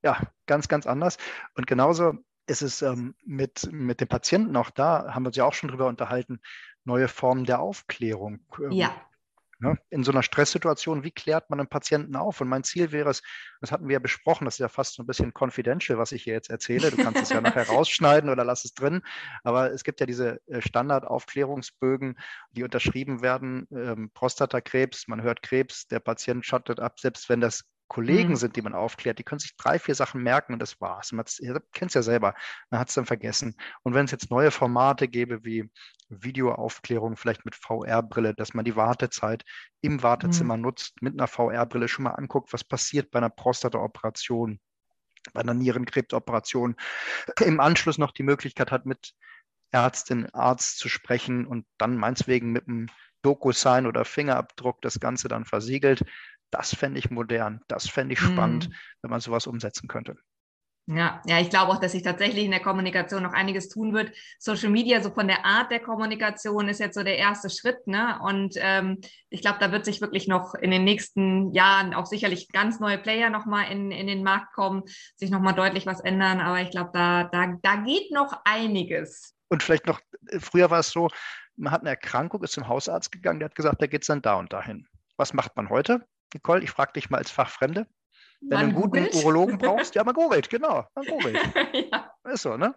ja 0.04 0.18
ganz, 0.46 0.68
ganz 0.68 0.88
anders. 0.88 1.18
Und 1.56 1.68
genauso 1.68 2.14
ist 2.48 2.62
es 2.62 2.82
ähm, 2.82 3.16
mit, 3.24 3.70
mit 3.72 4.02
den 4.02 4.08
Patienten 4.08 4.56
auch 4.56 4.72
da, 4.72 5.14
haben 5.14 5.24
wir 5.24 5.28
uns 5.28 5.38
ja 5.38 5.46
auch 5.46 5.54
schon 5.54 5.70
drüber 5.70 5.88
unterhalten, 5.88 6.40
neue 6.84 7.08
Formen 7.08 7.46
der 7.46 7.60
Aufklärung. 7.60 8.40
Ähm, 8.60 8.72
ja. 8.72 8.96
Ne? 9.62 9.78
In 9.90 10.04
so 10.04 10.12
einer 10.12 10.24
Stresssituation, 10.24 11.04
wie 11.04 11.12
klärt 11.12 11.50
man 11.50 11.60
einen 11.60 11.68
Patienten 11.68 12.16
auf? 12.16 12.40
Und 12.40 12.48
mein 12.48 12.64
Ziel 12.64 12.94
wäre 12.94 13.10
es, 13.10 13.22
das 13.60 13.72
hatten 13.72 13.90
wir 13.90 13.94
ja 13.94 14.00
besprochen, 14.00 14.46
das 14.46 14.56
ist 14.56 14.60
ja 14.60 14.70
fast 14.70 14.96
so 14.96 15.04
ein 15.04 15.08
bisschen 15.08 15.34
confidential, 15.34 15.98
was 15.98 16.14
ich 16.14 16.24
hier 16.24 16.34
jetzt 16.34 16.50
erzähle. 16.50 16.92
Du 16.92 16.98
kannst 16.98 17.22
es 17.22 17.30
ja 17.30 17.42
nachher 17.42 17.68
rausschneiden 17.70 18.30
oder 18.30 18.46
lass 18.46 18.64
es 18.64 18.74
drin. 18.74 19.02
Aber 19.44 19.72
es 19.74 19.84
gibt 19.84 20.00
ja 20.00 20.06
diese 20.06 20.40
äh, 20.48 20.62
Standardaufklärungsbögen, 20.62 22.18
die 22.52 22.64
unterschrieben 22.64 23.22
werden. 23.22 23.68
Ähm, 23.72 24.12
Prostatakrebs, 24.14 25.10
man 25.10 25.22
hört 25.22 25.42
Krebs, 25.42 25.88
der 25.88 26.00
Patient 26.00 26.46
schattet 26.46 26.80
ab, 26.80 27.00
selbst 27.00 27.28
wenn 27.28 27.42
das 27.42 27.66
Kollegen 27.90 28.30
mhm. 28.30 28.36
sind, 28.36 28.56
die 28.56 28.62
man 28.62 28.74
aufklärt, 28.74 29.20
die 29.20 29.24
können 29.24 29.40
sich 29.40 29.58
drei, 29.58 29.80
vier 29.80 29.96
Sachen 29.96 30.22
merken 30.22 30.54
und 30.54 30.60
das 30.60 30.80
war's. 30.80 31.12
Man 31.12 31.26
kennt 31.74 31.90
es 31.90 31.96
ja 31.96 32.04
selber, 32.04 32.36
man 32.70 32.80
hat 32.80 32.90
es 32.90 32.96
dann 32.96 33.08
vergessen. 33.08 33.56
Und 33.84 33.96
wenn 33.96 34.06
es 34.06 34.12
jetzt 34.12 34.30
neue 34.30 34.52
Formate 34.52 35.08
gäbe 35.08 35.44
wie 35.44 35.70
Videoaufklärung, 36.08 37.18
vielleicht 37.18 37.46
mit 37.46 37.56
VR-Brille, 37.56 38.36
dass 38.36 38.54
man 38.54 38.64
die 38.64 38.76
Wartezeit 38.76 39.44
im 39.82 40.04
Wartezimmer 40.04 40.56
mhm. 40.56 40.64
nutzt, 40.64 41.02
mit 41.02 41.14
einer 41.14 41.28
VR-Brille 41.28 41.88
schon 41.88 42.04
mal 42.04 42.12
anguckt, 42.12 42.54
was 42.54 42.64
passiert 42.64 43.10
bei 43.10 43.18
einer 43.18 43.32
Prostata-Operation, 43.32 44.60
bei 45.34 45.42
einer 45.42 45.56
Nierenkrebsoperation, 45.56 46.76
im 47.44 47.60
Anschluss 47.60 47.98
noch 47.98 48.12
die 48.12 48.24
Möglichkeit 48.24 48.72
hat, 48.72 48.86
mit 48.86 49.14
Ärztin, 49.72 50.28
Arzt 50.34 50.78
zu 50.78 50.90
sprechen 50.90 51.46
und 51.46 51.66
dann 51.78 51.98
meineswegen 51.98 52.52
mit 52.52 52.68
einem 52.68 52.88
DocuSign 53.22 53.86
oder 53.86 54.06
Fingerabdruck 54.06 54.82
das 54.82 55.00
Ganze 55.00 55.28
dann 55.28 55.46
versiegelt. 55.46 56.04
Das 56.52 56.74
fände 56.74 57.00
ich 57.00 57.12
modern, 57.12 57.62
das 57.68 57.88
fände 57.88 58.14
ich 58.14 58.20
spannend, 58.20 58.70
mhm. 58.70 58.74
wenn 59.02 59.12
man 59.12 59.20
sowas 59.20 59.46
umsetzen 59.46 59.88
könnte. 59.88 60.18
Ja, 60.92 61.22
ja, 61.28 61.40
ich 61.40 61.52
glaube 61.52 61.72
auch, 61.72 61.80
dass 61.80 61.92
sich 61.92 62.02
tatsächlich 62.02 62.46
in 62.46 62.52
der 62.52 62.62
Kommunikation 62.62 63.22
noch 63.22 63.34
einiges 63.34 63.70
tun 63.70 63.94
wird. 63.94 64.12
Social 64.40 64.72
Media, 64.72 65.04
so 65.04 65.12
von 65.12 65.28
der 65.28 65.46
Art 65.46 65.70
der 65.72 65.82
Kommunikation, 65.82 66.68
ist 66.68 66.80
jetzt 66.80 66.96
so 66.96 67.04
der 67.04 67.20
erste 67.20 67.52
Schritt, 67.52 67.86
ne? 67.86 68.20
Und 68.24 68.56
ähm, 68.58 69.00
ich 69.30 69.42
glaube, 69.42 69.60
da 69.60 69.72
wird 69.72 69.86
sich 69.86 70.02
wirklich 70.02 70.28
noch 70.28 70.56
in 70.56 70.72
den 70.72 70.84
nächsten 70.84 71.54
Jahren 71.54 71.94
auch 71.94 72.08
sicherlich 72.08 72.48
ganz 72.50 72.80
neue 72.80 72.98
Player 72.98 73.30
nochmal 73.30 73.72
in, 73.72 73.92
in 73.92 74.08
den 74.08 74.24
Markt 74.24 74.52
kommen, 74.54 74.82
sich 75.16 75.30
nochmal 75.30 75.54
deutlich 75.54 75.86
was 75.86 76.00
ändern. 76.00 76.40
Aber 76.40 76.60
ich 76.60 76.72
glaube, 76.72 76.90
da, 76.92 77.26
da, 77.26 77.54
da 77.62 77.76
geht 77.76 78.10
noch 78.12 78.34
einiges. 78.44 79.36
Und 79.50 79.62
vielleicht 79.62 79.86
noch, 79.86 80.00
äh, 80.30 80.40
früher 80.40 80.72
war 80.72 80.80
es 80.80 80.90
so, 80.90 81.10
man 81.60 81.74
hat 81.74 81.82
eine 81.82 81.90
Erkrankung, 81.90 82.44
ist 82.44 82.54
zum 82.54 82.68
Hausarzt 82.68 83.12
gegangen, 83.12 83.40
der 83.40 83.50
hat 83.50 83.56
gesagt, 83.56 83.82
da 83.82 83.88
geht 83.88 84.02
es 84.02 84.08
dann 84.08 84.22
da 84.22 84.36
und 84.36 84.52
dahin. 84.54 84.88
Was 85.18 85.34
macht 85.34 85.56
man 85.56 85.70
heute? 85.70 86.06
Nicole, 86.34 86.64
ich 86.64 86.72
frage 86.72 86.94
dich 86.94 87.10
mal 87.10 87.18
als 87.18 87.32
Fachfremde. 87.32 87.86
Wenn 88.42 88.50
man 88.50 88.60
du 88.60 88.66
einen 88.66 88.76
guten 88.76 89.04
googelt. 89.04 89.16
Urologen 89.16 89.58
brauchst, 89.60 89.96
ja, 89.96 90.04
man 90.04 90.14
googelt, 90.14 90.50
genau. 90.50 90.86
Man 90.96 91.06
googelt. 91.06 91.38
ja. 91.92 92.14
Ist 92.24 92.44
so, 92.44 92.56
ne? 92.56 92.74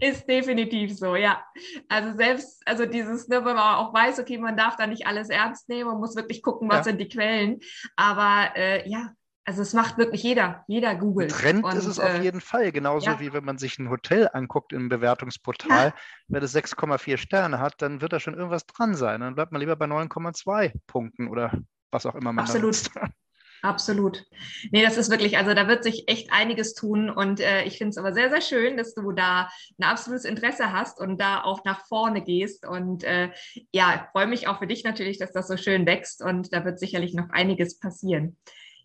Ist 0.00 0.26
definitiv 0.26 0.96
so, 0.96 1.14
ja. 1.16 1.44
Also 1.88 2.16
selbst, 2.16 2.62
also 2.66 2.86
dieses, 2.86 3.28
ne, 3.28 3.44
wenn 3.44 3.56
man 3.56 3.76
auch 3.76 3.92
weiß, 3.92 4.18
okay, 4.20 4.38
man 4.38 4.56
darf 4.56 4.76
da 4.76 4.86
nicht 4.86 5.06
alles 5.06 5.28
ernst 5.28 5.68
nehmen, 5.68 5.90
man 5.90 5.98
muss 5.98 6.16
wirklich 6.16 6.42
gucken, 6.42 6.70
was 6.70 6.78
ja. 6.78 6.84
sind 6.84 7.00
die 7.00 7.08
Quellen. 7.08 7.60
Aber 7.96 8.56
äh, 8.56 8.88
ja, 8.88 9.12
also 9.44 9.62
es 9.62 9.74
macht 9.74 9.98
wirklich 9.98 10.22
jeder, 10.22 10.64
jeder 10.68 10.94
googelt. 10.94 11.30
Trend 11.30 11.64
und, 11.64 11.74
ist 11.76 11.86
es 11.86 11.98
äh, 11.98 12.02
auf 12.02 12.22
jeden 12.22 12.40
Fall, 12.40 12.72
genauso 12.72 13.10
ja. 13.10 13.20
wie 13.20 13.32
wenn 13.32 13.44
man 13.44 13.58
sich 13.58 13.78
ein 13.78 13.90
Hotel 13.90 14.28
anguckt 14.32 14.72
im 14.72 14.88
Bewertungsportal. 14.88 15.88
Ja. 15.88 15.94
Wenn 16.28 16.42
es 16.42 16.54
6,4 16.54 17.18
Sterne 17.18 17.60
hat, 17.60 17.82
dann 17.82 18.00
wird 18.00 18.12
da 18.12 18.20
schon 18.20 18.34
irgendwas 18.34 18.66
dran 18.66 18.94
sein. 18.94 19.20
Dann 19.20 19.34
bleibt 19.34 19.52
man 19.52 19.60
lieber 19.60 19.76
bei 19.76 19.86
9,2 19.86 20.72
Punkten 20.86 21.28
oder 21.28 21.52
was 21.90 22.06
auch 22.06 22.14
immer 22.14 22.32
man 22.32 22.44
Absolut. 22.44 22.90
Absolut. 23.62 24.26
Nee, 24.72 24.82
das 24.82 24.98
ist 24.98 25.10
wirklich, 25.10 25.38
also 25.38 25.54
da 25.54 25.66
wird 25.68 25.84
sich 25.84 26.06
echt 26.06 26.30
einiges 26.30 26.74
tun 26.74 27.08
und 27.08 27.40
äh, 27.40 27.64
ich 27.64 27.78
finde 27.78 27.90
es 27.90 27.96
aber 27.96 28.12
sehr, 28.12 28.28
sehr 28.28 28.42
schön, 28.42 28.76
dass 28.76 28.92
du 28.92 29.12
da 29.12 29.48
ein 29.78 29.84
absolutes 29.84 30.26
Interesse 30.26 30.70
hast 30.70 31.00
und 31.00 31.18
da 31.18 31.42
auch 31.42 31.64
nach 31.64 31.86
vorne 31.86 32.22
gehst 32.22 32.66
und 32.66 33.04
äh, 33.04 33.30
ja, 33.72 34.06
freue 34.12 34.26
mich 34.26 34.48
auch 34.48 34.58
für 34.58 34.66
dich 34.66 34.84
natürlich, 34.84 35.18
dass 35.18 35.32
das 35.32 35.48
so 35.48 35.56
schön 35.56 35.86
wächst 35.86 36.22
und 36.22 36.52
da 36.52 36.66
wird 36.66 36.78
sicherlich 36.78 37.14
noch 37.14 37.30
einiges 37.30 37.78
passieren. 37.78 38.36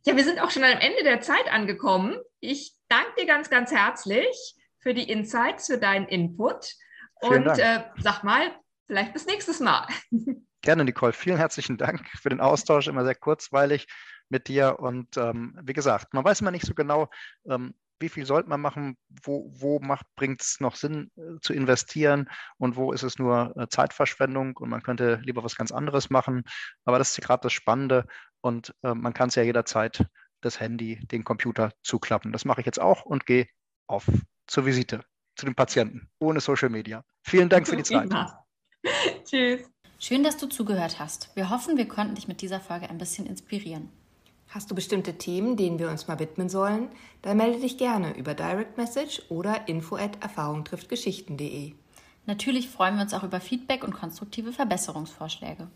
Ja, 0.05 0.15
wir 0.15 0.23
sind 0.23 0.39
auch 0.41 0.51
schon 0.51 0.63
am 0.63 0.79
Ende 0.79 1.03
der 1.03 1.21
Zeit 1.21 1.51
angekommen. 1.51 2.17
Ich 2.39 2.73
danke 2.87 3.11
dir 3.19 3.25
ganz, 3.25 3.49
ganz 3.49 3.71
herzlich 3.71 4.55
für 4.79 4.93
die 4.93 5.09
Insights, 5.09 5.67
für 5.67 5.77
deinen 5.77 6.07
Input 6.07 6.73
und 7.21 7.47
äh, 7.47 7.83
sag 7.97 8.23
mal, 8.23 8.51
vielleicht 8.87 9.13
bis 9.13 9.25
nächstes 9.25 9.59
Mal. 9.59 9.87
Gerne, 10.61 10.83
Nicole. 10.83 11.13
Vielen 11.13 11.37
herzlichen 11.37 11.77
Dank 11.77 12.07
für 12.21 12.29
den 12.29 12.41
Austausch. 12.41 12.87
Immer 12.87 13.05
sehr 13.05 13.15
kurzweilig 13.15 13.87
mit 14.29 14.47
dir. 14.47 14.79
Und 14.79 15.17
ähm, 15.17 15.57
wie 15.63 15.73
gesagt, 15.73 16.13
man 16.13 16.23
weiß 16.23 16.41
immer 16.41 16.51
nicht 16.51 16.65
so 16.65 16.73
genau, 16.73 17.09
ähm, 17.49 17.73
wie 17.99 18.09
viel 18.09 18.25
sollte 18.25 18.49
man 18.49 18.61
machen, 18.61 18.97
wo, 19.23 19.51
wo 19.53 19.81
bringt 20.15 20.41
es 20.41 20.59
noch 20.59 20.75
Sinn 20.75 21.11
äh, 21.17 21.39
zu 21.41 21.53
investieren 21.53 22.29
und 22.57 22.75
wo 22.75 22.91
ist 22.91 23.03
es 23.03 23.19
nur 23.19 23.53
äh, 23.57 23.67
Zeitverschwendung 23.69 24.57
und 24.57 24.69
man 24.69 24.81
könnte 24.81 25.19
lieber 25.23 25.43
was 25.43 25.55
ganz 25.55 25.71
anderes 25.71 26.09
machen. 26.09 26.43
Aber 26.85 26.97
das 26.97 27.17
ist 27.17 27.23
gerade 27.23 27.43
das 27.43 27.53
Spannende 27.53 28.05
und 28.41 28.73
äh, 28.83 28.93
man 28.93 29.13
kann 29.13 29.29
es 29.29 29.35
ja 29.35 29.43
jederzeit 29.43 30.05
das 30.41 30.59
Handy, 30.59 30.99
den 31.07 31.23
Computer 31.23 31.71
zuklappen. 31.83 32.31
Das 32.31 32.45
mache 32.45 32.61
ich 32.61 32.65
jetzt 32.65 32.79
auch 32.79 33.03
und 33.03 33.25
gehe 33.25 33.47
auf 33.87 34.07
zur 34.47 34.65
Visite 34.65 35.03
zu 35.35 35.45
den 35.45 35.55
Patienten 35.55 36.09
ohne 36.19 36.39
Social 36.39 36.69
Media. 36.69 37.03
Vielen 37.23 37.49
Dank 37.49 37.67
für 37.67 37.75
die 37.75 37.83
Zeit. 37.83 38.09
Tschüss. 39.25 39.69
Schön, 39.99 40.23
dass 40.23 40.37
du 40.37 40.47
zugehört 40.47 40.99
hast. 40.99 41.35
Wir 41.35 41.49
hoffen, 41.49 41.75
wir 41.75 41.87
konnten 41.87 42.15
dich 42.15 42.29
mit 42.29 42.41
dieser 42.41 42.61
Folge 42.61 42.89
ein 42.89 42.97
bisschen 42.97 43.25
inspirieren. 43.25 43.89
Hast 44.51 44.71
du 44.71 44.75
bestimmte 44.75 45.13
Themen, 45.13 45.57
denen 45.57 45.77
wir 45.77 45.91
uns 45.91 46.07
mal 46.07 46.17
widmen 46.17 46.49
sollen? 46.49 46.89
Dann 47.21 47.37
melde 47.37 47.59
dich 47.59 47.77
gerne 47.77 48.17
über 48.17 48.33
Direct 48.33 48.77
Message 48.77 49.21
oder 49.29 49.67
info 49.67 49.95
at 49.95 50.23
erfahrungtrifftgeschichten.de. 50.23 51.73
Natürlich 52.25 52.67
freuen 52.67 52.95
wir 52.95 53.03
uns 53.03 53.13
auch 53.13 53.23
über 53.23 53.41
Feedback 53.41 53.83
und 53.83 53.93
konstruktive 53.93 54.51
Verbesserungsvorschläge. 54.51 55.67